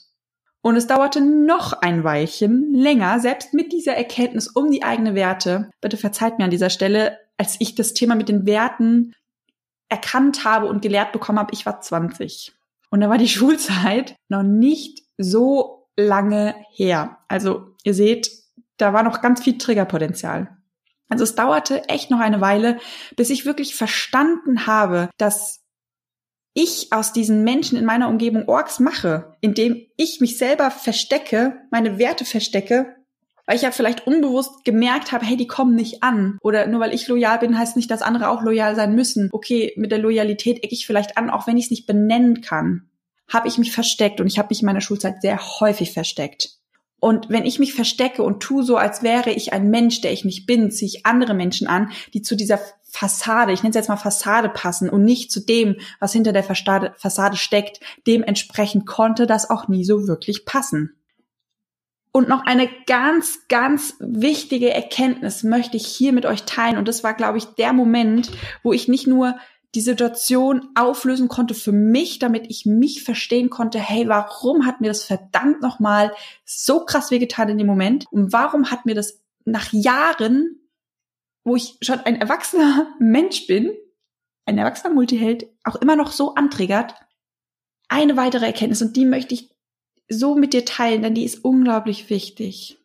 Und 0.60 0.76
es 0.76 0.86
dauerte 0.86 1.20
noch 1.20 1.74
ein 1.74 2.04
Weilchen 2.04 2.72
länger, 2.72 3.20
selbst 3.20 3.54
mit 3.54 3.72
dieser 3.72 3.94
Erkenntnis 3.94 4.48
um 4.48 4.70
die 4.70 4.82
eigene 4.82 5.14
Werte. 5.14 5.70
Bitte 5.80 5.96
verzeiht 5.96 6.38
mir 6.38 6.44
an 6.44 6.50
dieser 6.50 6.70
Stelle, 6.70 7.18
als 7.36 7.56
ich 7.58 7.74
das 7.74 7.94
Thema 7.94 8.14
mit 8.14 8.28
den 8.28 8.46
Werten 8.46 9.14
erkannt 9.88 10.44
habe 10.44 10.66
und 10.66 10.82
gelehrt 10.82 11.12
bekommen 11.12 11.38
habe, 11.38 11.52
ich 11.52 11.66
war 11.66 11.80
20. 11.80 12.54
Und 12.90 13.00
da 13.00 13.10
war 13.10 13.18
die 13.18 13.28
Schulzeit 13.28 14.16
noch 14.28 14.42
nicht 14.42 15.02
so 15.18 15.86
lange 15.96 16.54
her. 16.72 17.18
Also 17.28 17.74
ihr 17.84 17.94
seht, 17.94 18.30
da 18.78 18.92
war 18.92 19.02
noch 19.02 19.20
ganz 19.20 19.42
viel 19.42 19.58
Triggerpotenzial. 19.58 20.56
Also 21.08 21.24
es 21.24 21.34
dauerte 21.34 21.88
echt 21.88 22.10
noch 22.10 22.20
eine 22.20 22.40
Weile, 22.40 22.78
bis 23.16 23.30
ich 23.30 23.46
wirklich 23.46 23.74
verstanden 23.74 24.66
habe, 24.66 25.10
dass 25.18 25.64
ich 26.54 26.92
aus 26.92 27.12
diesen 27.12 27.42
Menschen 27.42 27.76
in 27.76 27.84
meiner 27.84 28.08
Umgebung 28.08 28.48
Orks 28.48 28.78
mache, 28.78 29.36
indem 29.40 29.86
ich 29.96 30.20
mich 30.20 30.38
selber 30.38 30.70
verstecke, 30.70 31.58
meine 31.70 31.98
Werte 31.98 32.24
verstecke, 32.24 32.94
weil 33.46 33.56
ich 33.56 33.62
ja 33.62 33.72
vielleicht 33.72 34.06
unbewusst 34.06 34.64
gemerkt 34.64 35.12
habe, 35.12 35.26
hey, 35.26 35.36
die 35.36 35.46
kommen 35.46 35.74
nicht 35.74 36.02
an. 36.02 36.38
Oder 36.40 36.66
nur 36.66 36.80
weil 36.80 36.94
ich 36.94 37.08
loyal 37.08 37.38
bin, 37.40 37.58
heißt 37.58 37.76
nicht, 37.76 37.90
dass 37.90 38.02
andere 38.02 38.28
auch 38.28 38.42
loyal 38.42 38.74
sein 38.74 38.94
müssen. 38.94 39.28
Okay, 39.32 39.74
mit 39.76 39.90
der 39.90 39.98
Loyalität 39.98 40.64
ecke 40.64 40.74
ich 40.74 40.86
vielleicht 40.86 41.18
an, 41.18 41.28
auch 41.28 41.46
wenn 41.46 41.58
ich 41.58 41.66
es 41.66 41.70
nicht 41.70 41.86
benennen 41.86 42.40
kann. 42.40 42.88
Habe 43.28 43.48
ich 43.48 43.58
mich 43.58 43.72
versteckt 43.72 44.20
und 44.20 44.26
ich 44.26 44.38
habe 44.38 44.48
mich 44.50 44.60
in 44.60 44.66
meiner 44.66 44.80
Schulzeit 44.80 45.20
sehr 45.20 45.38
häufig 45.60 45.92
versteckt. 45.92 46.58
Und 47.04 47.28
wenn 47.28 47.44
ich 47.44 47.58
mich 47.58 47.74
verstecke 47.74 48.22
und 48.22 48.42
tue 48.42 48.62
so, 48.62 48.78
als 48.78 49.02
wäre 49.02 49.30
ich 49.30 49.52
ein 49.52 49.68
Mensch, 49.68 50.00
der 50.00 50.14
ich 50.14 50.24
nicht 50.24 50.46
bin, 50.46 50.70
ziehe 50.70 50.88
ich 50.88 51.04
andere 51.04 51.34
Menschen 51.34 51.66
an, 51.66 51.90
die 52.14 52.22
zu 52.22 52.34
dieser 52.34 52.58
Fassade, 52.82 53.52
ich 53.52 53.62
nenne 53.62 53.72
es 53.72 53.76
jetzt 53.76 53.90
mal 53.90 53.98
Fassade 53.98 54.48
passen 54.48 54.88
und 54.88 55.04
nicht 55.04 55.30
zu 55.30 55.40
dem, 55.40 55.76
was 56.00 56.14
hinter 56.14 56.32
der 56.32 56.42
Fassade, 56.42 57.36
steckt. 57.36 57.80
Dementsprechend 58.06 58.86
konnte 58.86 59.26
das 59.26 59.50
auch 59.50 59.68
nie 59.68 59.84
so 59.84 60.08
wirklich 60.08 60.46
passen. 60.46 60.96
Und 62.10 62.30
noch 62.30 62.46
eine 62.46 62.70
ganz, 62.86 63.48
ganz 63.48 63.96
wichtige 64.00 64.72
Erkenntnis 64.72 65.42
möchte 65.42 65.76
ich 65.76 65.84
hier 65.84 66.14
mit 66.14 66.24
euch 66.24 66.44
teilen. 66.44 66.78
Und 66.78 66.88
das 66.88 67.04
war, 67.04 67.12
glaube 67.12 67.36
ich, 67.36 67.44
der 67.44 67.74
Moment, 67.74 68.30
wo 68.62 68.72
ich 68.72 68.88
nicht 68.88 69.06
nur 69.06 69.36
die 69.74 69.80
Situation 69.80 70.68
auflösen 70.74 71.28
konnte 71.28 71.54
für 71.54 71.72
mich, 71.72 72.20
damit 72.20 72.48
ich 72.48 72.64
mich 72.64 73.02
verstehen 73.02 73.50
konnte, 73.50 73.78
hey, 73.78 74.08
warum 74.08 74.66
hat 74.66 74.80
mir 74.80 74.88
das 74.88 75.04
verdammt 75.04 75.60
nochmal 75.62 76.12
so 76.44 76.84
krass 76.84 77.10
wehgetan 77.10 77.48
in 77.48 77.58
dem 77.58 77.66
Moment? 77.66 78.06
Und 78.12 78.32
warum 78.32 78.70
hat 78.70 78.86
mir 78.86 78.94
das 78.94 79.20
nach 79.44 79.72
Jahren, 79.72 80.60
wo 81.42 81.56
ich 81.56 81.76
schon 81.82 82.00
ein 82.00 82.20
erwachsener 82.20 82.94
Mensch 83.00 83.46
bin, 83.46 83.72
ein 84.46 84.58
erwachsener 84.58 84.94
Multiheld, 84.94 85.48
auch 85.64 85.76
immer 85.76 85.96
noch 85.96 86.12
so 86.12 86.34
antriggert? 86.34 86.94
Eine 87.88 88.16
weitere 88.16 88.46
Erkenntnis 88.46 88.80
und 88.80 88.96
die 88.96 89.04
möchte 89.04 89.34
ich 89.34 89.50
so 90.08 90.36
mit 90.36 90.52
dir 90.52 90.64
teilen, 90.64 91.02
denn 91.02 91.14
die 91.14 91.24
ist 91.24 91.44
unglaublich 91.44 92.10
wichtig. 92.10 92.78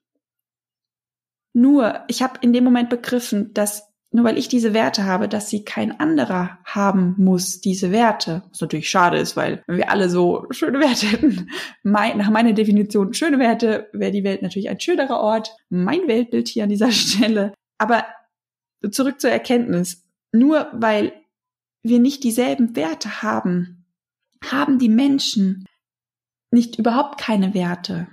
Nur, 1.54 2.04
ich 2.08 2.21
habe 2.21 2.39
in 2.41 2.54
dem 2.54 2.63
Moment 2.63 2.89
begriffen, 2.89 3.54
dass 3.54 3.88
nur 4.12 4.26
weil 4.26 4.38
ich 4.39 4.48
diese 4.48 4.74
Werte 4.74 5.06
habe, 5.06 5.28
dass 5.28 5.50
sie 5.50 5.63
kein 5.63 6.00
anderer 6.00 6.58
haben 6.65 7.13
muss, 7.17 7.62
diese 7.62 7.91
Werte. 7.91 8.43
Was 8.50 8.62
natürlich 8.62 8.89
schade 8.89 9.17
ist, 9.17 9.38
weil 9.38 9.63
wenn 9.67 9.78
wir 9.78 9.91
alle 9.91 10.10
so 10.10 10.48
schöne 10.50 10.80
Werte 10.80 11.06
hätten, 11.06 11.50
mein, 11.84 12.17
nach 12.17 12.32
meiner 12.32 12.54
Definition 12.54 13.13
schöne 13.13 13.38
Werte, 13.38 13.88
wäre 13.93 14.12
die 14.12 14.24
Welt 14.24 14.41
natürlich 14.41 14.69
ein 14.69 14.80
schönerer 14.80 15.19
Ort. 15.19 15.56
Mein 15.69 16.08
Weltbild 16.08 16.48
hier 16.48 16.63
an 16.63 16.69
dieser 16.69 16.91
Stelle. 16.91 17.54
Aber 17.78 18.06
zurück 18.91 19.22
zur 19.22 19.30
Erkenntnis. 19.30 20.04
Nur 20.32 20.67
weil 20.74 21.13
wir 21.84 22.00
nicht 22.00 22.24
dieselben 22.24 22.76
Werte 22.76 23.22
haben, 23.22 23.86
haben 24.43 24.80
die 24.80 24.89
Menschen 24.89 25.65
nicht 26.52 26.80
überhaupt 26.80 27.19
keine 27.19 27.54
Werte. 27.54 28.08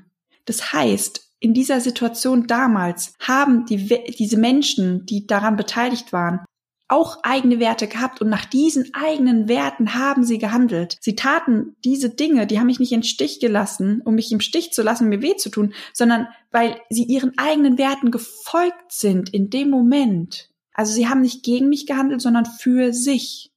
Das 0.45 0.73
heißt, 0.73 1.26
in 1.41 1.55
dieser 1.55 1.81
Situation 1.81 2.47
damals 2.47 3.15
haben 3.21 3.67
die, 3.67 3.89
diese 4.19 4.39
Menschen, 4.39 5.05
die 5.07 5.27
daran 5.27 5.57
beteiligt 5.57 6.13
waren, 6.13 6.41
auch 6.89 7.19
eigene 7.25 7.59
Werte 7.59 7.89
gehabt 7.89 8.21
und 8.21 8.29
nach 8.29 8.45
diesen 8.45 8.95
eigenen 8.95 9.49
Werten 9.49 9.95
haben 9.95 10.25
sie 10.25 10.39
gehandelt. 10.39 10.99
Sie 11.01 11.17
taten 11.17 11.75
diese 11.85 12.11
Dinge, 12.11 12.47
die 12.47 12.61
haben 12.61 12.67
mich 12.67 12.79
nicht 12.79 12.93
in 12.93 13.03
Stich 13.03 13.41
gelassen, 13.41 14.03
um 14.05 14.15
mich 14.15 14.31
im 14.31 14.41
Stich 14.41 14.73
zu 14.73 14.83
lassen, 14.83 15.09
mir 15.09 15.21
weh 15.21 15.37
zu 15.37 15.51
tun, 15.51 15.75
sondern 15.93 16.29
weil 16.53 16.81
sie 16.89 17.03
ihren 17.03 17.37
eigenen 17.39 17.77
Werten 17.77 18.11
gefolgt 18.11 18.93
sind 18.93 19.31
in 19.31 19.51
dem 19.51 19.69
Moment. 19.69 20.49
Also 20.73 20.93
sie 20.93 21.09
haben 21.09 21.23
nicht 21.23 21.43
gegen 21.43 21.69
mich 21.69 21.87
gehandelt, 21.87 22.21
sondern 22.21 22.47
für 22.47 22.93
sich. 22.93 23.51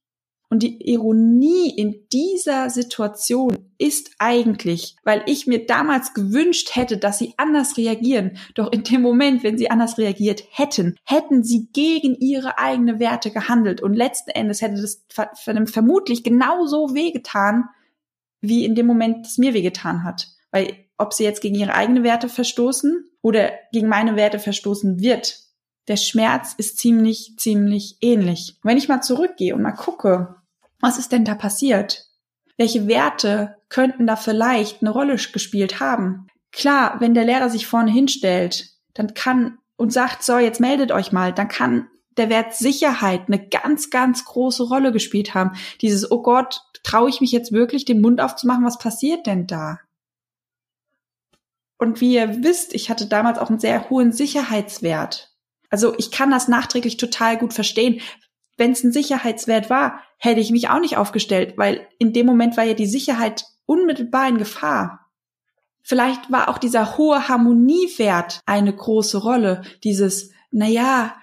Und 0.50 0.64
die 0.64 0.90
Ironie 0.90 1.70
in 1.70 2.08
dieser 2.12 2.70
Situation 2.70 3.70
ist 3.78 4.10
eigentlich, 4.18 4.96
weil 5.04 5.22
ich 5.26 5.46
mir 5.46 5.64
damals 5.64 6.12
gewünscht 6.12 6.74
hätte, 6.74 6.98
dass 6.98 7.18
sie 7.18 7.34
anders 7.36 7.76
reagieren. 7.76 8.36
Doch 8.56 8.72
in 8.72 8.82
dem 8.82 9.00
Moment, 9.00 9.44
wenn 9.44 9.56
sie 9.56 9.70
anders 9.70 9.96
reagiert 9.96 10.42
hätten, 10.50 10.96
hätten 11.04 11.44
sie 11.44 11.68
gegen 11.72 12.16
ihre 12.16 12.58
eigene 12.58 12.98
Werte 12.98 13.30
gehandelt. 13.30 13.80
Und 13.80 13.94
letzten 13.94 14.30
Endes 14.30 14.60
hätte 14.60 14.82
das 14.82 15.04
vermutlich 15.36 16.24
genauso 16.24 16.94
wehgetan, 16.94 17.68
wie 18.40 18.64
in 18.64 18.74
dem 18.74 18.86
Moment 18.86 19.26
es 19.26 19.38
mir 19.38 19.54
wehgetan 19.54 20.02
hat. 20.02 20.26
Weil 20.50 20.74
ob 20.98 21.14
sie 21.14 21.22
jetzt 21.22 21.42
gegen 21.42 21.54
ihre 21.54 21.74
eigene 21.74 22.02
Werte 22.02 22.28
verstoßen 22.28 23.08
oder 23.22 23.52
gegen 23.72 23.86
meine 23.86 24.16
Werte 24.16 24.40
verstoßen 24.40 24.98
wird, 24.98 25.38
der 25.86 25.96
Schmerz 25.96 26.54
ist 26.56 26.78
ziemlich, 26.78 27.34
ziemlich 27.36 27.98
ähnlich. 28.00 28.56
Wenn 28.64 28.76
ich 28.76 28.88
mal 28.88 29.00
zurückgehe 29.00 29.54
und 29.54 29.62
mal 29.62 29.72
gucke, 29.72 30.39
was 30.80 30.98
ist 30.98 31.12
denn 31.12 31.24
da 31.24 31.34
passiert? 31.34 32.06
Welche 32.56 32.86
Werte 32.88 33.56
könnten 33.68 34.06
da 34.06 34.16
vielleicht 34.16 34.82
eine 34.82 34.90
Rolle 34.90 35.16
gespielt 35.16 35.80
haben? 35.80 36.26
Klar, 36.52 36.96
wenn 37.00 37.14
der 37.14 37.24
Lehrer 37.24 37.48
sich 37.48 37.66
vorne 37.66 37.90
hinstellt, 37.90 38.70
dann 38.94 39.14
kann 39.14 39.58
und 39.76 39.92
sagt, 39.92 40.22
so, 40.22 40.36
jetzt 40.36 40.60
meldet 40.60 40.92
euch 40.92 41.12
mal, 41.12 41.32
dann 41.32 41.48
kann 41.48 41.88
der 42.16 42.28
Wert 42.28 42.54
Sicherheit 42.54 43.22
eine 43.28 43.48
ganz, 43.48 43.88
ganz 43.88 44.24
große 44.24 44.64
Rolle 44.64 44.92
gespielt 44.92 45.32
haben. 45.32 45.52
Dieses, 45.80 46.10
oh 46.10 46.22
Gott, 46.22 46.60
traue 46.82 47.08
ich 47.08 47.20
mich 47.20 47.32
jetzt 47.32 47.52
wirklich, 47.52 47.84
den 47.84 48.00
Mund 48.00 48.20
aufzumachen, 48.20 48.64
was 48.64 48.78
passiert 48.78 49.26
denn 49.26 49.46
da? 49.46 49.78
Und 51.78 52.02
wie 52.02 52.14
ihr 52.14 52.42
wisst, 52.44 52.74
ich 52.74 52.90
hatte 52.90 53.06
damals 53.06 53.38
auch 53.38 53.48
einen 53.48 53.58
sehr 53.58 53.88
hohen 53.88 54.12
Sicherheitswert. 54.12 55.34
Also 55.70 55.94
ich 55.96 56.10
kann 56.10 56.30
das 56.30 56.46
nachträglich 56.46 56.98
total 56.98 57.38
gut 57.38 57.54
verstehen 57.54 58.02
wenn 58.60 58.72
es 58.72 58.84
ein 58.84 58.92
Sicherheitswert 58.92 59.70
war, 59.70 60.00
hätte 60.18 60.40
ich 60.40 60.52
mich 60.52 60.68
auch 60.68 60.78
nicht 60.78 60.96
aufgestellt, 60.96 61.54
weil 61.56 61.88
in 61.98 62.12
dem 62.12 62.26
Moment 62.26 62.56
war 62.56 62.64
ja 62.64 62.74
die 62.74 62.86
Sicherheit 62.86 63.46
unmittelbar 63.66 64.28
in 64.28 64.38
Gefahr. 64.38 65.10
Vielleicht 65.82 66.30
war 66.30 66.48
auch 66.48 66.58
dieser 66.58 66.98
hohe 66.98 67.26
Harmoniewert 67.26 68.40
eine 68.46 68.72
große 68.72 69.18
Rolle, 69.18 69.62
dieses, 69.82 70.30
na 70.52 70.68
ja, 70.68 71.16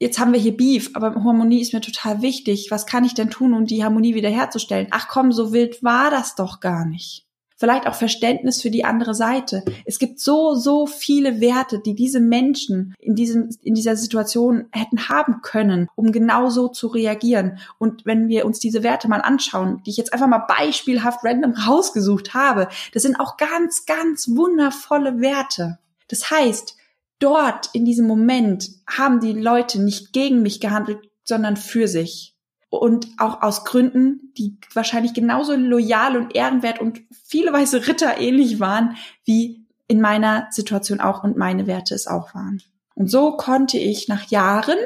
jetzt 0.00 0.18
haben 0.18 0.32
wir 0.32 0.40
hier 0.40 0.56
Beef, 0.56 0.90
aber 0.94 1.14
Harmonie 1.14 1.60
ist 1.60 1.74
mir 1.74 1.82
total 1.82 2.22
wichtig. 2.22 2.68
Was 2.70 2.86
kann 2.86 3.04
ich 3.04 3.14
denn 3.14 3.30
tun, 3.30 3.54
um 3.54 3.66
die 3.66 3.84
Harmonie 3.84 4.14
wiederherzustellen? 4.14 4.88
Ach 4.90 5.06
komm, 5.06 5.32
so 5.32 5.52
wild 5.52 5.82
war 5.84 6.10
das 6.10 6.34
doch 6.34 6.60
gar 6.60 6.86
nicht. 6.86 7.26
Vielleicht 7.60 7.86
auch 7.86 7.94
Verständnis 7.94 8.62
für 8.62 8.70
die 8.70 8.86
andere 8.86 9.14
Seite. 9.14 9.62
Es 9.84 9.98
gibt 9.98 10.18
so, 10.18 10.54
so 10.54 10.86
viele 10.86 11.42
Werte, 11.42 11.78
die 11.78 11.94
diese 11.94 12.18
Menschen 12.18 12.94
in 12.98 13.14
diesem, 13.14 13.50
in 13.62 13.74
dieser 13.74 13.96
Situation 13.96 14.64
hätten 14.72 15.10
haben 15.10 15.42
können, 15.42 15.86
um 15.94 16.10
genau 16.10 16.48
so 16.48 16.68
zu 16.68 16.86
reagieren. 16.86 17.58
Und 17.76 18.06
wenn 18.06 18.28
wir 18.28 18.46
uns 18.46 18.60
diese 18.60 18.82
Werte 18.82 19.08
mal 19.08 19.20
anschauen, 19.20 19.82
die 19.84 19.90
ich 19.90 19.98
jetzt 19.98 20.14
einfach 20.14 20.26
mal 20.26 20.46
beispielhaft 20.48 21.22
random 21.22 21.52
rausgesucht 21.68 22.32
habe, 22.32 22.68
das 22.94 23.02
sind 23.02 23.20
auch 23.20 23.36
ganz, 23.36 23.84
ganz 23.84 24.28
wundervolle 24.28 25.20
Werte. 25.20 25.78
Das 26.08 26.30
heißt, 26.30 26.78
dort 27.18 27.68
in 27.74 27.84
diesem 27.84 28.06
Moment 28.06 28.70
haben 28.86 29.20
die 29.20 29.34
Leute 29.34 29.82
nicht 29.82 30.14
gegen 30.14 30.40
mich 30.40 30.60
gehandelt, 30.60 31.10
sondern 31.24 31.58
für 31.58 31.88
sich. 31.88 32.29
Und 32.70 33.08
auch 33.18 33.42
aus 33.42 33.64
Gründen, 33.64 34.32
die 34.38 34.56
wahrscheinlich 34.74 35.12
genauso 35.12 35.54
loyal 35.54 36.16
und 36.16 36.34
ehrenwert 36.36 36.80
und 36.80 37.00
viele 37.24 37.52
weiße 37.52 37.88
Ritter 37.88 38.18
ähnlich 38.18 38.60
waren, 38.60 38.96
wie 39.24 39.66
in 39.88 40.00
meiner 40.00 40.46
Situation 40.50 41.00
auch 41.00 41.24
und 41.24 41.36
meine 41.36 41.66
Werte 41.66 41.96
es 41.96 42.06
auch 42.06 42.32
waren. 42.32 42.62
Und 42.94 43.10
so 43.10 43.36
konnte 43.36 43.76
ich 43.76 44.06
nach 44.06 44.30
Jahren 44.30 44.78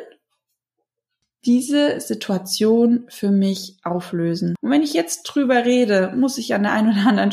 diese 1.47 2.01
Situation 2.01 3.05
für 3.09 3.31
mich 3.31 3.77
auflösen. 3.83 4.55
Und 4.61 4.71
wenn 4.71 4.83
ich 4.83 4.95
jetzt 4.95 5.23
drüber 5.25 5.65
rede, 5.65 6.13
muss 6.17 6.39
ich 6.39 6.55
an 6.55 6.63
der 6.63 6.73
einen 6.73 6.93
oder 6.93 7.09
anderen 7.09 7.33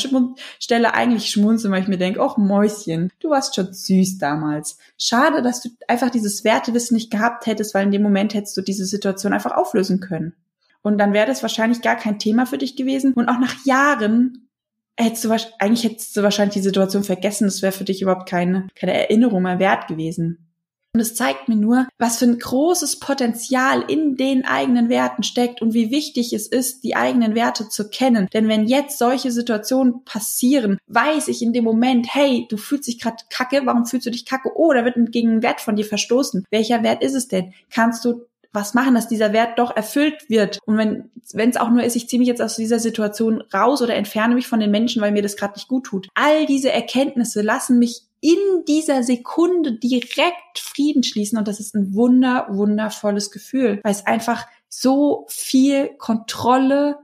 Stelle 0.59 0.93
eigentlich 0.93 1.29
schmunzeln, 1.29 1.73
weil 1.73 1.81
ich 1.81 1.87
mir 1.87 1.97
denke, 1.97 2.21
ach 2.21 2.37
Mäuschen, 2.37 3.11
du 3.19 3.29
warst 3.29 3.55
schon 3.55 3.73
süß 3.73 4.17
damals. 4.17 4.77
Schade, 4.97 5.41
dass 5.41 5.61
du 5.61 5.69
einfach 5.87 6.09
dieses 6.09 6.43
Wertewissen 6.43 6.95
nicht 6.95 7.11
gehabt 7.11 7.45
hättest, 7.45 7.73
weil 7.73 7.85
in 7.85 7.91
dem 7.91 8.03
Moment 8.03 8.33
hättest 8.33 8.55
du 8.57 8.61
diese 8.61 8.85
Situation 8.85 9.33
einfach 9.33 9.55
auflösen 9.55 9.99
können. 9.99 10.33
Und 10.81 10.97
dann 10.97 11.13
wäre 11.13 11.27
das 11.27 11.41
wahrscheinlich 11.41 11.81
gar 11.81 11.95
kein 11.95 12.19
Thema 12.19 12.45
für 12.45 12.57
dich 12.57 12.75
gewesen. 12.75 13.13
Und 13.13 13.29
auch 13.29 13.39
nach 13.39 13.65
Jahren 13.65 14.49
hättest 14.97 15.25
du 15.25 15.31
eigentlich 15.59 15.83
hättest 15.83 16.17
du 16.17 16.23
wahrscheinlich 16.23 16.53
die 16.53 16.61
Situation 16.61 17.03
vergessen. 17.03 17.45
Das 17.45 17.61
wäre 17.61 17.71
für 17.71 17.83
dich 17.83 18.01
überhaupt 18.01 18.27
keine, 18.27 18.67
keine 18.75 18.93
Erinnerung 18.93 19.43
mehr 19.43 19.59
wert 19.59 19.87
gewesen. 19.87 20.50
Und 20.93 20.99
es 20.99 21.15
zeigt 21.15 21.47
mir 21.47 21.55
nur, 21.55 21.87
was 21.97 22.17
für 22.17 22.25
ein 22.25 22.37
großes 22.37 22.99
Potenzial 22.99 23.81
in 23.87 24.17
den 24.17 24.43
eigenen 24.43 24.89
Werten 24.89 25.23
steckt 25.23 25.61
und 25.61 25.73
wie 25.73 25.89
wichtig 25.89 26.33
es 26.33 26.47
ist, 26.47 26.83
die 26.83 26.97
eigenen 26.97 27.33
Werte 27.33 27.69
zu 27.69 27.89
kennen. 27.89 28.27
Denn 28.33 28.49
wenn 28.49 28.65
jetzt 28.65 28.97
solche 28.97 29.31
Situationen 29.31 30.03
passieren, 30.03 30.77
weiß 30.87 31.29
ich 31.29 31.41
in 31.41 31.53
dem 31.53 31.63
Moment, 31.63 32.13
hey, 32.13 32.45
du 32.49 32.57
fühlst 32.57 32.87
dich 32.87 32.99
gerade 32.99 33.23
kacke, 33.29 33.61
warum 33.63 33.85
fühlst 33.85 34.05
du 34.05 34.11
dich 34.11 34.25
kacke? 34.25 34.51
Oh, 34.53 34.73
da 34.73 34.83
wird 34.83 34.97
gegen 35.13 35.29
einen 35.29 35.43
Wert 35.43 35.61
von 35.61 35.77
dir 35.77 35.85
verstoßen. 35.85 36.45
Welcher 36.51 36.83
Wert 36.83 37.01
ist 37.01 37.15
es 37.15 37.29
denn? 37.29 37.53
Kannst 37.69 38.03
du 38.03 38.25
was 38.53 38.73
machen, 38.73 38.93
dass 38.93 39.07
dieser 39.07 39.31
Wert 39.31 39.59
doch 39.59 39.73
erfüllt 39.73 40.29
wird. 40.29 40.59
Und 40.65 40.77
wenn 40.77 41.49
es 41.49 41.55
auch 41.55 41.69
nur 41.69 41.83
ist, 41.83 41.95
ich 41.95 42.09
ziehe 42.09 42.19
mich 42.19 42.27
jetzt 42.27 42.41
aus 42.41 42.57
dieser 42.57 42.79
Situation 42.79 43.41
raus 43.53 43.81
oder 43.81 43.95
entferne 43.95 44.35
mich 44.35 44.47
von 44.47 44.59
den 44.59 44.71
Menschen, 44.71 45.01
weil 45.01 45.13
mir 45.13 45.21
das 45.21 45.37
gerade 45.37 45.53
nicht 45.53 45.69
gut 45.69 45.85
tut. 45.85 46.09
All 46.15 46.45
diese 46.45 46.69
Erkenntnisse 46.69 47.41
lassen 47.43 47.79
mich 47.79 48.01
in 48.21 48.37
dieser 48.67 49.03
Sekunde 49.03 49.73
direkt 49.73 50.59
Frieden 50.59 51.03
schließen 51.03 51.37
und 51.37 51.47
das 51.47 51.59
ist 51.59 51.75
ein 51.75 51.93
wunder, 51.95 52.47
wundervolles 52.51 53.31
Gefühl, 53.31 53.79
weil 53.83 53.91
es 53.91 54.05
einfach 54.05 54.47
so 54.69 55.25
viel 55.27 55.89
Kontrolle 55.97 56.99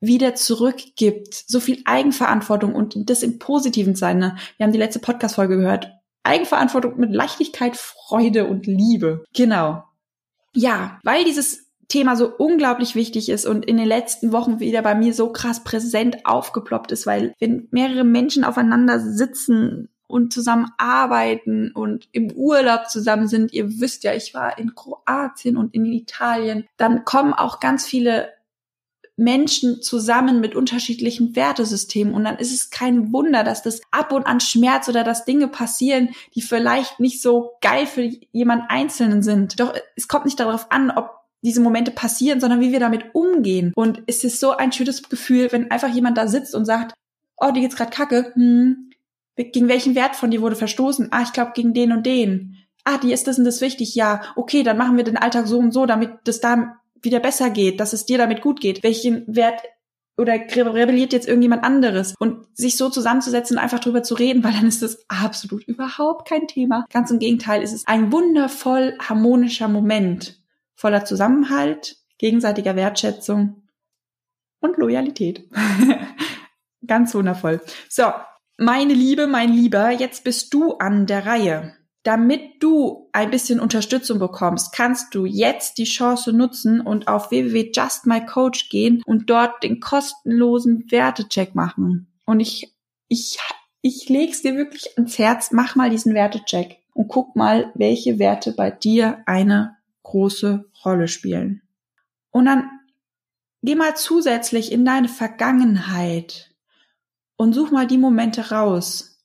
wieder 0.00 0.34
zurückgibt, 0.34 1.34
so 1.34 1.60
viel 1.60 1.80
Eigenverantwortung 1.86 2.74
und 2.74 3.08
das 3.08 3.22
im 3.22 3.38
positiven 3.38 3.94
Sinne. 3.94 4.36
Wir 4.56 4.64
haben 4.64 4.72
die 4.72 4.78
letzte 4.78 4.98
Podcast-Folge 4.98 5.56
gehört. 5.56 5.90
Eigenverantwortung 6.24 6.98
mit 6.98 7.12
Leichtigkeit, 7.12 7.76
Freude 7.76 8.46
und 8.46 8.66
Liebe. 8.66 9.24
Genau. 9.34 9.84
Ja, 10.54 10.98
weil 11.04 11.24
dieses 11.24 11.70
Thema 11.88 12.16
so 12.16 12.30
unglaublich 12.36 12.94
wichtig 12.94 13.28
ist 13.28 13.46
und 13.46 13.64
in 13.66 13.76
den 13.76 13.86
letzten 13.86 14.32
Wochen 14.32 14.58
wieder 14.58 14.82
bei 14.82 14.94
mir 14.94 15.12
so 15.14 15.30
krass 15.32 15.64
präsent 15.64 16.24
aufgeploppt 16.24 16.92
ist, 16.92 17.06
weil 17.06 17.34
wenn 17.40 17.68
mehrere 17.70 18.04
Menschen 18.04 18.44
aufeinander 18.44 19.00
sitzen 19.00 19.88
und 20.06 20.32
zusammen 20.32 20.70
arbeiten 20.78 21.72
und 21.72 22.08
im 22.12 22.30
Urlaub 22.32 22.88
zusammen 22.88 23.26
sind. 23.26 23.52
Ihr 23.52 23.80
wisst 23.80 24.04
ja, 24.04 24.14
ich 24.14 24.34
war 24.34 24.58
in 24.58 24.74
Kroatien 24.74 25.56
und 25.56 25.74
in 25.74 25.86
Italien. 25.86 26.66
Dann 26.76 27.04
kommen 27.04 27.32
auch 27.32 27.60
ganz 27.60 27.86
viele 27.86 28.28
Menschen 29.16 29.80
zusammen 29.80 30.40
mit 30.40 30.56
unterschiedlichen 30.56 31.36
Wertesystemen 31.36 32.14
und 32.14 32.24
dann 32.24 32.36
ist 32.36 32.52
es 32.52 32.70
kein 32.70 33.12
Wunder, 33.12 33.44
dass 33.44 33.62
das 33.62 33.80
ab 33.92 34.12
und 34.12 34.26
an 34.26 34.40
Schmerz 34.40 34.88
oder 34.88 35.04
dass 35.04 35.24
Dinge 35.24 35.46
passieren, 35.46 36.10
die 36.34 36.42
vielleicht 36.42 36.98
nicht 36.98 37.22
so 37.22 37.52
geil 37.60 37.86
für 37.86 38.10
jemand 38.32 38.64
Einzelnen 38.70 39.22
sind. 39.22 39.60
Doch 39.60 39.72
es 39.94 40.08
kommt 40.08 40.24
nicht 40.24 40.40
darauf 40.40 40.70
an, 40.72 40.90
ob 40.90 41.10
diese 41.42 41.60
Momente 41.60 41.90
passieren, 41.90 42.40
sondern 42.40 42.60
wie 42.60 42.72
wir 42.72 42.80
damit 42.80 43.14
umgehen. 43.14 43.72
Und 43.76 44.02
es 44.06 44.24
ist 44.24 44.40
so 44.40 44.52
ein 44.52 44.72
schönes 44.72 45.08
Gefühl, 45.08 45.52
wenn 45.52 45.70
einfach 45.70 45.94
jemand 45.94 46.18
da 46.18 46.26
sitzt 46.26 46.54
und 46.54 46.64
sagt, 46.64 46.94
oh, 47.36 47.50
dir 47.52 47.60
geht's 47.60 47.76
grad 47.76 47.90
kacke, 47.90 48.32
hm, 48.34 48.90
gegen 49.36 49.68
welchen 49.68 49.94
Wert 49.94 50.16
von 50.16 50.30
dir 50.30 50.40
wurde 50.40 50.56
verstoßen? 50.56 51.08
Ah, 51.10 51.22
ich 51.22 51.32
glaube 51.32 51.52
gegen 51.54 51.74
den 51.74 51.92
und 51.92 52.06
den. 52.06 52.56
Ah, 52.84 52.98
dir 52.98 53.14
ist 53.14 53.26
das 53.26 53.38
und 53.38 53.44
das 53.44 53.60
wichtig. 53.60 53.94
Ja, 53.94 54.22
okay, 54.36 54.62
dann 54.62 54.76
machen 54.76 54.96
wir 54.96 55.04
den 55.04 55.16
Alltag 55.16 55.46
so 55.46 55.58
und 55.58 55.72
so, 55.72 55.86
damit 55.86 56.12
das 56.24 56.40
da 56.40 56.76
wieder 57.02 57.20
besser 57.20 57.50
geht, 57.50 57.80
dass 57.80 57.92
es 57.92 58.06
dir 58.06 58.18
damit 58.18 58.40
gut 58.40 58.60
geht. 58.60 58.82
Welchen 58.82 59.24
Wert 59.26 59.60
oder 60.16 60.34
rebelliert 60.34 61.12
jetzt 61.12 61.26
irgendjemand 61.26 61.64
anderes? 61.64 62.14
Und 62.18 62.46
sich 62.54 62.76
so 62.76 62.88
zusammenzusetzen 62.88 63.56
und 63.56 63.62
einfach 63.62 63.80
drüber 63.80 64.02
zu 64.02 64.14
reden, 64.14 64.44
weil 64.44 64.52
dann 64.52 64.66
ist 64.66 64.82
das 64.82 65.04
absolut 65.08 65.64
überhaupt 65.64 66.28
kein 66.28 66.46
Thema. 66.46 66.84
Ganz 66.92 67.10
im 67.10 67.18
Gegenteil, 67.18 67.62
ist 67.62 67.72
es 67.72 67.86
ein 67.86 68.12
wundervoll 68.12 68.96
harmonischer 69.00 69.68
Moment 69.68 70.40
voller 70.74 71.04
Zusammenhalt, 71.04 71.96
gegenseitiger 72.18 72.76
Wertschätzung 72.76 73.62
und 74.60 74.76
Loyalität. 74.76 75.48
Ganz 76.86 77.14
wundervoll. 77.14 77.60
So, 77.88 78.04
meine 78.56 78.94
Liebe, 78.94 79.26
mein 79.26 79.52
Lieber, 79.52 79.90
jetzt 79.90 80.24
bist 80.24 80.52
du 80.54 80.74
an 80.74 81.06
der 81.06 81.26
Reihe. 81.26 81.74
Damit 82.04 82.62
du 82.62 83.08
ein 83.12 83.30
bisschen 83.30 83.60
Unterstützung 83.60 84.18
bekommst, 84.18 84.74
kannst 84.74 85.14
du 85.14 85.24
jetzt 85.24 85.78
die 85.78 85.84
Chance 85.84 86.34
nutzen 86.34 86.82
und 86.82 87.08
auf 87.08 87.30
www.justmycoach 87.30 88.68
gehen 88.70 89.02
und 89.06 89.30
dort 89.30 89.62
den 89.62 89.80
kostenlosen 89.80 90.84
Wertecheck 90.90 91.54
machen. 91.54 92.12
Und 92.26 92.40
ich, 92.40 92.74
ich, 93.08 93.38
ich 93.80 94.08
leg's 94.10 94.42
dir 94.42 94.54
wirklich 94.54 94.96
ans 94.96 95.18
Herz, 95.18 95.50
mach 95.50 95.76
mal 95.76 95.88
diesen 95.88 96.12
Wertecheck 96.12 96.78
und 96.92 97.08
guck 97.08 97.36
mal, 97.36 97.72
welche 97.74 98.18
Werte 98.18 98.52
bei 98.52 98.70
dir 98.70 99.22
eine 99.24 99.76
große 100.02 100.70
Rolle 100.84 101.08
spielen. 101.08 101.62
Und 102.30 102.44
dann 102.44 102.68
geh 103.62 103.76
mal 103.76 103.96
zusätzlich 103.96 104.72
in 104.72 104.84
deine 104.84 105.08
Vergangenheit 105.08 106.53
und 107.36 107.52
such 107.52 107.70
mal 107.70 107.86
die 107.86 107.98
Momente 107.98 108.50
raus, 108.50 109.20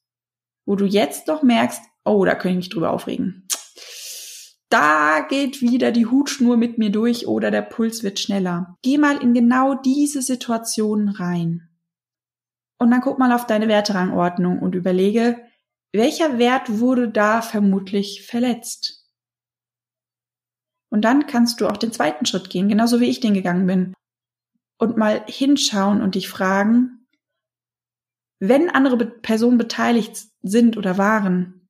wo 0.65 0.76
du 0.76 0.86
jetzt 0.86 1.30
doch 1.30 1.43
merkst, 1.43 1.82
oh, 2.06 2.26
da 2.26 2.36
könnte 2.36 2.50
ich 2.50 2.58
mich 2.58 2.69
drüber 2.69 2.91
aufregen. 2.91 3.48
Da 4.69 5.22
geht 5.28 5.62
wieder 5.62 5.91
die 5.91 6.06
Hutschnur 6.06 6.56
mit 6.56 6.78
mir 6.78 6.91
durch 6.91 7.28
oder 7.28 7.50
der 7.50 7.63
Puls 7.63 8.04
wird 8.04 8.19
schneller. 8.19 8.78
Geh 8.84 9.00
mal 9.00 9.17
in 9.17 9.34
genau 9.34 9.74
diese 9.74 10.22
Situationen 10.22 11.10
rein. 11.10 11.69
Und 12.78 12.91
dann 12.91 13.02
guck 13.02 13.17
mal 13.17 13.32
auf 13.34 13.48
deine 13.48 13.67
Werterangordnung 13.67 14.60
und 14.60 14.76
überlege, 14.76 15.43
welcher 15.91 16.38
Wert 16.38 16.80
wurde 16.80 17.10
da 17.10 17.41
vermutlich 17.41 18.26
verletzt? 18.28 19.08
Und 20.91 21.04
dann 21.04 21.26
kannst 21.26 21.62
du 21.62 21.67
auch 21.67 21.78
den 21.78 21.91
zweiten 21.91 22.26
Schritt 22.26 22.50
gehen, 22.50 22.69
genauso 22.69 23.00
wie 23.00 23.10
ich 23.10 23.19
den 23.19 23.34
gegangen 23.34 23.65
bin. 23.65 23.93
Und 24.78 24.98
mal 24.98 25.24
hinschauen 25.28 26.02
und 26.02 26.15
dich 26.15 26.30
fragen, 26.30 26.99
wenn 28.39 28.69
andere 28.69 29.06
Personen 29.06 29.58
beteiligt 29.58 30.17
sind 30.41 30.78
oder 30.78 30.97
waren, 30.97 31.67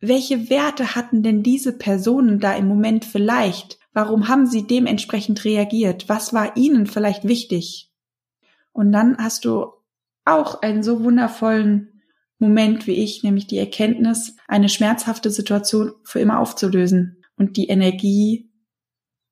welche 0.00 0.50
Werte 0.50 0.94
hatten 0.94 1.22
denn 1.22 1.42
diese 1.42 1.76
Personen 1.76 2.40
da 2.40 2.54
im 2.54 2.66
Moment 2.66 3.04
vielleicht? 3.04 3.78
Warum 3.92 4.28
haben 4.28 4.46
sie 4.46 4.66
dementsprechend 4.66 5.44
reagiert? 5.44 6.08
Was 6.08 6.32
war 6.32 6.56
ihnen 6.56 6.86
vielleicht 6.86 7.24
wichtig? 7.24 7.92
Und 8.72 8.92
dann 8.92 9.18
hast 9.18 9.44
du 9.44 9.72
auch 10.24 10.62
einen 10.62 10.82
so 10.82 11.04
wundervollen 11.04 12.02
Moment 12.38 12.86
wie 12.86 12.92
ich, 12.92 13.22
nämlich 13.22 13.46
die 13.46 13.58
Erkenntnis, 13.58 14.36
eine 14.48 14.70
schmerzhafte 14.70 15.30
Situation 15.30 15.92
für 16.04 16.20
immer 16.20 16.38
aufzulösen 16.38 17.22
und 17.36 17.58
die 17.58 17.68
Energie 17.68 18.50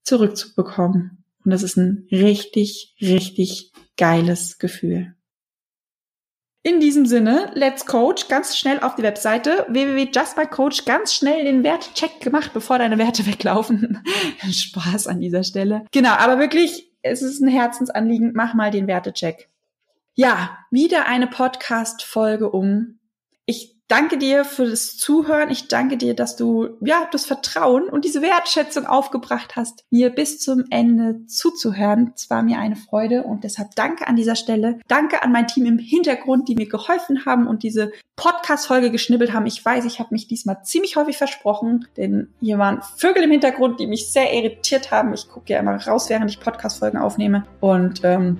zurückzubekommen. 0.02 1.24
Und 1.44 1.50
das 1.50 1.62
ist 1.62 1.78
ein 1.78 2.06
richtig, 2.10 2.94
richtig 3.00 3.72
geiles 3.96 4.58
Gefühl. 4.58 5.14
In 6.64 6.80
diesem 6.80 7.06
Sinne, 7.06 7.50
let's 7.54 7.86
coach, 7.86 8.28
ganz 8.28 8.56
schnell 8.58 8.80
auf 8.80 8.96
die 8.96 9.02
Webseite 9.02 9.64
www.justbycoach, 9.68 10.84
ganz 10.84 11.14
schnell 11.14 11.44
den 11.44 11.62
Wertcheck 11.62 12.20
gemacht, 12.20 12.50
bevor 12.52 12.78
deine 12.78 12.98
Werte 12.98 13.26
weglaufen. 13.26 14.02
Spaß 14.50 15.06
an 15.06 15.20
dieser 15.20 15.44
Stelle. 15.44 15.84
Genau, 15.92 16.10
aber 16.10 16.38
wirklich, 16.38 16.90
es 17.02 17.22
ist 17.22 17.40
ein 17.40 17.48
Herzensanliegen, 17.48 18.32
mach 18.34 18.54
mal 18.54 18.72
den 18.72 18.88
Wertecheck. 18.88 19.48
Ja, 20.14 20.58
wieder 20.72 21.06
eine 21.06 21.28
Podcast-Folge 21.28 22.50
um. 22.50 22.98
Ich 23.46 23.77
danke 23.88 24.18
dir 24.18 24.44
für 24.44 24.66
das 24.66 24.96
Zuhören. 24.96 25.50
Ich 25.50 25.68
danke 25.68 25.96
dir, 25.96 26.14
dass 26.14 26.36
du, 26.36 26.76
ja, 26.80 27.08
das 27.10 27.24
Vertrauen 27.24 27.88
und 27.88 28.04
diese 28.04 28.22
Wertschätzung 28.22 28.86
aufgebracht 28.86 29.56
hast, 29.56 29.84
mir 29.90 30.10
bis 30.10 30.40
zum 30.40 30.64
Ende 30.70 31.26
zuzuhören. 31.26 32.12
Es 32.14 32.30
war 32.30 32.42
mir 32.42 32.58
eine 32.58 32.76
Freude 32.76 33.24
und 33.24 33.44
deshalb 33.44 33.74
danke 33.74 34.06
an 34.06 34.16
dieser 34.16 34.36
Stelle. 34.36 34.78
Danke 34.86 35.22
an 35.22 35.32
mein 35.32 35.46
Team 35.48 35.66
im 35.66 35.78
Hintergrund, 35.78 36.48
die 36.48 36.54
mir 36.54 36.68
geholfen 36.68 37.24
haben 37.24 37.46
und 37.46 37.62
diese 37.62 37.90
Podcast-Folge 38.16 38.90
geschnibbelt 38.90 39.32
haben. 39.32 39.46
Ich 39.46 39.64
weiß, 39.64 39.84
ich 39.86 39.98
habe 40.00 40.10
mich 40.12 40.28
diesmal 40.28 40.62
ziemlich 40.64 40.96
häufig 40.96 41.16
versprochen, 41.16 41.86
denn 41.96 42.28
hier 42.40 42.58
waren 42.58 42.82
Vögel 42.96 43.22
im 43.22 43.30
Hintergrund, 43.30 43.80
die 43.80 43.86
mich 43.86 44.12
sehr 44.12 44.32
irritiert 44.32 44.90
haben. 44.90 45.14
Ich 45.14 45.28
gucke 45.28 45.52
ja 45.52 45.60
immer 45.60 45.76
raus, 45.76 46.10
während 46.10 46.30
ich 46.30 46.40
Podcast-Folgen 46.40 46.98
aufnehme 46.98 47.46
und 47.60 48.00
ähm, 48.04 48.38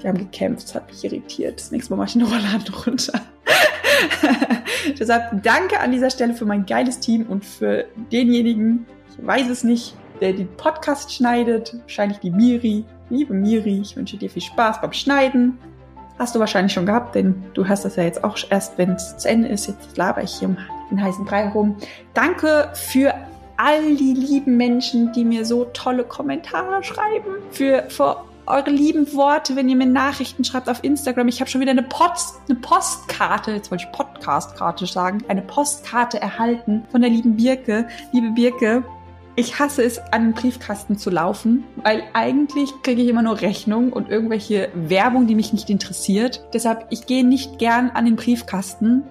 wir 0.00 0.10
haben 0.10 0.18
gekämpft, 0.18 0.66
es 0.66 0.74
hat 0.74 0.88
mich 0.88 1.04
irritiert. 1.04 1.60
Das 1.60 1.70
nächste 1.70 1.92
Mal 1.92 2.04
mache 2.04 2.16
ich 2.18 2.22
eine 2.22 2.32
Rollladen 2.32 2.74
runter. 2.74 3.20
Deshalb 4.98 5.42
danke 5.42 5.80
an 5.80 5.92
dieser 5.92 6.10
Stelle 6.10 6.34
für 6.34 6.44
mein 6.44 6.66
geiles 6.66 7.00
Team 7.00 7.26
und 7.26 7.44
für 7.44 7.86
denjenigen, 8.12 8.86
ich 9.10 9.26
weiß 9.26 9.48
es 9.48 9.64
nicht, 9.64 9.94
der 10.20 10.32
den 10.32 10.48
Podcast 10.56 11.12
schneidet. 11.12 11.76
Wahrscheinlich 11.82 12.18
die 12.18 12.30
Miri. 12.30 12.84
Liebe 13.10 13.34
Miri, 13.34 13.80
ich 13.80 13.96
wünsche 13.96 14.16
dir 14.16 14.30
viel 14.30 14.42
Spaß 14.42 14.80
beim 14.80 14.92
Schneiden. 14.92 15.58
Hast 16.18 16.34
du 16.34 16.40
wahrscheinlich 16.40 16.72
schon 16.72 16.86
gehabt, 16.86 17.14
denn 17.14 17.42
du 17.54 17.66
hast 17.66 17.84
das 17.84 17.96
ja 17.96 18.04
jetzt 18.04 18.22
auch 18.22 18.38
erst, 18.50 18.78
wenn 18.78 18.92
es 18.92 19.16
zu 19.16 19.28
Ende 19.28 19.48
ist. 19.48 19.66
Jetzt 19.66 19.96
laber 19.96 20.22
ich 20.22 20.32
hier 20.38 20.48
um 20.48 20.56
den 20.90 21.02
heißen 21.02 21.24
Brei 21.24 21.48
rum. 21.48 21.76
Danke 22.14 22.70
für 22.74 23.14
all 23.56 23.96
die 23.96 24.14
lieben 24.14 24.56
Menschen, 24.56 25.12
die 25.12 25.24
mir 25.24 25.44
so 25.44 25.64
tolle 25.66 26.04
Kommentare 26.04 26.82
schreiben. 26.82 27.36
Für, 27.50 27.84
für 27.88 28.24
eure 28.46 28.70
lieben 28.70 29.12
Worte, 29.14 29.56
wenn 29.56 29.68
ihr 29.68 29.76
mir 29.76 29.86
Nachrichten 29.86 30.44
schreibt 30.44 30.68
auf 30.68 30.84
Instagram. 30.84 31.28
Ich 31.28 31.40
habe 31.40 31.50
schon 31.50 31.60
wieder 31.60 31.70
eine, 31.70 31.82
Post, 31.82 32.36
eine 32.48 32.58
Postkarte, 32.58 33.52
jetzt 33.52 33.70
wollte 33.70 33.84
ich 33.84 33.92
Podcastkarte 33.92 34.86
sagen, 34.86 35.24
eine 35.28 35.42
Postkarte 35.42 36.20
erhalten 36.20 36.84
von 36.90 37.00
der 37.00 37.10
lieben 37.10 37.36
Birke. 37.36 37.88
Liebe 38.12 38.30
Birke, 38.30 38.84
ich 39.36 39.58
hasse 39.58 39.82
es, 39.82 39.98
an 40.12 40.26
den 40.26 40.34
Briefkasten 40.34 40.96
zu 40.96 41.10
laufen, 41.10 41.64
weil 41.82 42.04
eigentlich 42.12 42.70
kriege 42.82 43.02
ich 43.02 43.08
immer 43.08 43.22
nur 43.22 43.40
Rechnungen 43.40 43.92
und 43.92 44.08
irgendwelche 44.08 44.68
Werbung, 44.74 45.26
die 45.26 45.34
mich 45.34 45.52
nicht 45.52 45.70
interessiert. 45.70 46.46
Deshalb, 46.52 46.86
ich 46.90 47.06
gehe 47.06 47.26
nicht 47.26 47.58
gern 47.58 47.90
an 47.90 48.04
den 48.04 48.16
Briefkasten. 48.16 49.02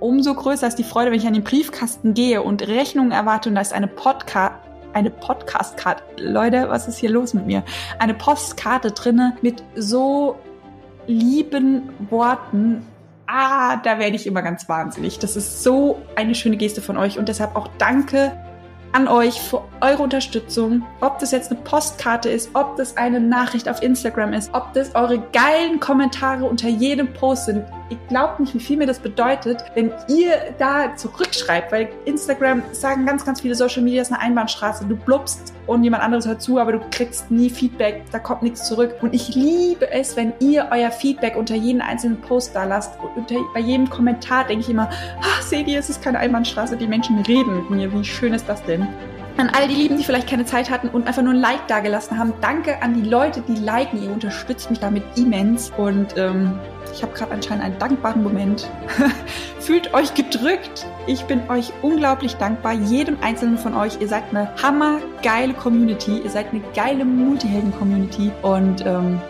Umso 0.00 0.34
größer 0.34 0.66
ist 0.66 0.76
die 0.76 0.84
Freude, 0.84 1.10
wenn 1.10 1.18
ich 1.18 1.26
an 1.26 1.32
den 1.32 1.44
Briefkasten 1.44 2.12
gehe 2.12 2.42
und 2.42 2.66
Rechnungen 2.66 3.12
erwarte 3.12 3.48
und 3.48 3.54
da 3.54 3.62
ist 3.62 3.72
eine 3.72 3.86
Podcast 3.86 4.63
eine 4.94 5.10
Postkarte. 5.10 6.02
Leute, 6.18 6.68
was 6.68 6.88
ist 6.88 6.98
hier 6.98 7.10
los 7.10 7.34
mit 7.34 7.46
mir? 7.46 7.62
Eine 7.98 8.14
Postkarte 8.14 8.92
drinne 8.92 9.36
mit 9.42 9.62
so 9.76 10.36
lieben 11.06 11.90
Worten. 12.10 12.86
Ah, 13.26 13.76
da 13.76 13.98
werde 13.98 14.16
ich 14.16 14.26
immer 14.26 14.42
ganz 14.42 14.68
wahnsinnig. 14.68 15.18
Das 15.18 15.36
ist 15.36 15.62
so 15.62 16.00
eine 16.16 16.34
schöne 16.34 16.56
Geste 16.56 16.80
von 16.80 16.96
euch 16.96 17.18
und 17.18 17.28
deshalb 17.28 17.56
auch 17.56 17.68
danke 17.78 18.32
an 18.92 19.08
euch 19.08 19.40
für 19.40 19.62
eure 19.80 20.04
Unterstützung. 20.04 20.84
Ob 21.00 21.18
das 21.18 21.32
jetzt 21.32 21.50
eine 21.50 21.60
Postkarte 21.62 22.28
ist, 22.28 22.50
ob 22.54 22.76
das 22.76 22.96
eine 22.96 23.18
Nachricht 23.18 23.68
auf 23.68 23.82
Instagram 23.82 24.32
ist, 24.32 24.54
ob 24.54 24.72
das 24.72 24.94
eure 24.94 25.18
geilen 25.32 25.80
Kommentare 25.80 26.44
unter 26.44 26.68
jedem 26.68 27.12
Post 27.12 27.46
sind. 27.46 27.64
Ich 27.90 27.98
glaube 28.08 28.42
nicht, 28.42 28.54
wie 28.54 28.60
viel 28.60 28.78
mir 28.78 28.86
das 28.86 28.98
bedeutet, 28.98 29.62
wenn 29.74 29.92
ihr 30.08 30.54
da 30.58 30.96
zurückschreibt, 30.96 31.70
weil 31.70 31.90
Instagram 32.06 32.62
sagen 32.72 33.04
ganz, 33.04 33.26
ganz 33.26 33.42
viele 33.42 33.54
Social 33.54 33.82
Media 33.82 34.00
ist 34.00 34.10
eine 34.10 34.20
Einbahnstraße. 34.20 34.86
Du 34.86 34.96
blubst 34.96 35.52
und 35.66 35.84
jemand 35.84 36.02
anderes 36.02 36.26
hört 36.26 36.40
zu, 36.40 36.58
aber 36.58 36.72
du 36.72 36.80
kriegst 36.90 37.30
nie 37.30 37.50
Feedback, 37.50 38.04
da 38.10 38.18
kommt 38.18 38.42
nichts 38.42 38.66
zurück. 38.66 38.94
Und 39.02 39.14
ich 39.14 39.34
liebe 39.34 39.90
es, 39.90 40.16
wenn 40.16 40.32
ihr 40.40 40.68
euer 40.70 40.90
Feedback 40.90 41.36
unter 41.36 41.54
jeden 41.54 41.82
einzelnen 41.82 42.20
Post 42.22 42.54
da 42.54 42.64
lasst. 42.64 42.94
Bei 43.52 43.60
jedem 43.60 43.90
Kommentar 43.90 44.44
denke 44.44 44.62
ich 44.62 44.70
immer, 44.70 44.88
ach, 45.20 45.42
seht 45.42 45.68
ihr, 45.68 45.78
es 45.78 45.90
ist 45.90 46.02
keine 46.02 46.18
Einbahnstraße, 46.18 46.78
die 46.78 46.86
Menschen 46.86 47.18
reden 47.20 47.56
mit 47.56 47.70
mir. 47.70 47.92
Wie 47.92 48.04
schön 48.04 48.32
ist 48.32 48.48
das 48.48 48.62
denn? 48.64 48.86
An 49.36 49.50
all 49.50 49.66
die 49.66 49.74
Lieben, 49.74 49.98
die 49.98 50.04
vielleicht 50.04 50.28
keine 50.28 50.44
Zeit 50.44 50.70
hatten 50.70 50.88
und 50.88 51.08
einfach 51.08 51.22
nur 51.22 51.34
ein 51.34 51.40
Like 51.40 51.66
dagelassen 51.66 52.16
haben. 52.16 52.32
Danke 52.40 52.80
an 52.82 52.94
die 52.94 53.08
Leute, 53.08 53.42
die 53.46 53.56
liken. 53.56 54.00
Ihr 54.00 54.12
unterstützt 54.12 54.70
mich 54.70 54.78
damit 54.78 55.02
immens. 55.16 55.72
Und 55.76 56.16
ähm, 56.16 56.58
ich 56.94 57.02
habe 57.02 57.12
gerade 57.12 57.32
anscheinend 57.32 57.64
einen 57.64 57.78
dankbaren 57.78 58.22
Moment. 58.22 58.70
Fühlt 59.60 59.92
euch 59.94 60.14
gedrückt. 60.14 60.86
Ich 61.06 61.24
bin 61.24 61.48
euch 61.50 61.72
unglaublich 61.82 62.36
dankbar. 62.36 62.72
Jedem 62.72 63.18
einzelnen 63.20 63.58
von 63.58 63.74
euch. 63.74 64.00
Ihr 64.00 64.08
seid 64.08 64.24
eine 64.30 64.50
hammergeile 64.62 65.54
Community. 65.54 66.18
Ihr 66.18 66.30
seid 66.30 66.52
eine 66.52 66.62
geile 66.74 67.04
Multihelden-Community. 67.04 68.30
Und 68.42 68.86
ähm, 68.86 69.20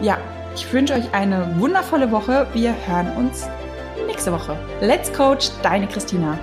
ja, 0.00 0.18
ich 0.54 0.72
wünsche 0.72 0.94
euch 0.94 1.12
eine 1.12 1.54
wundervolle 1.58 2.10
Woche. 2.12 2.46
Wir 2.54 2.74
hören 2.86 3.10
uns 3.16 3.48
nächste 4.06 4.32
Woche. 4.32 4.56
Let's 4.80 5.12
Coach, 5.12 5.50
deine 5.62 5.88
Christina. 5.88 6.38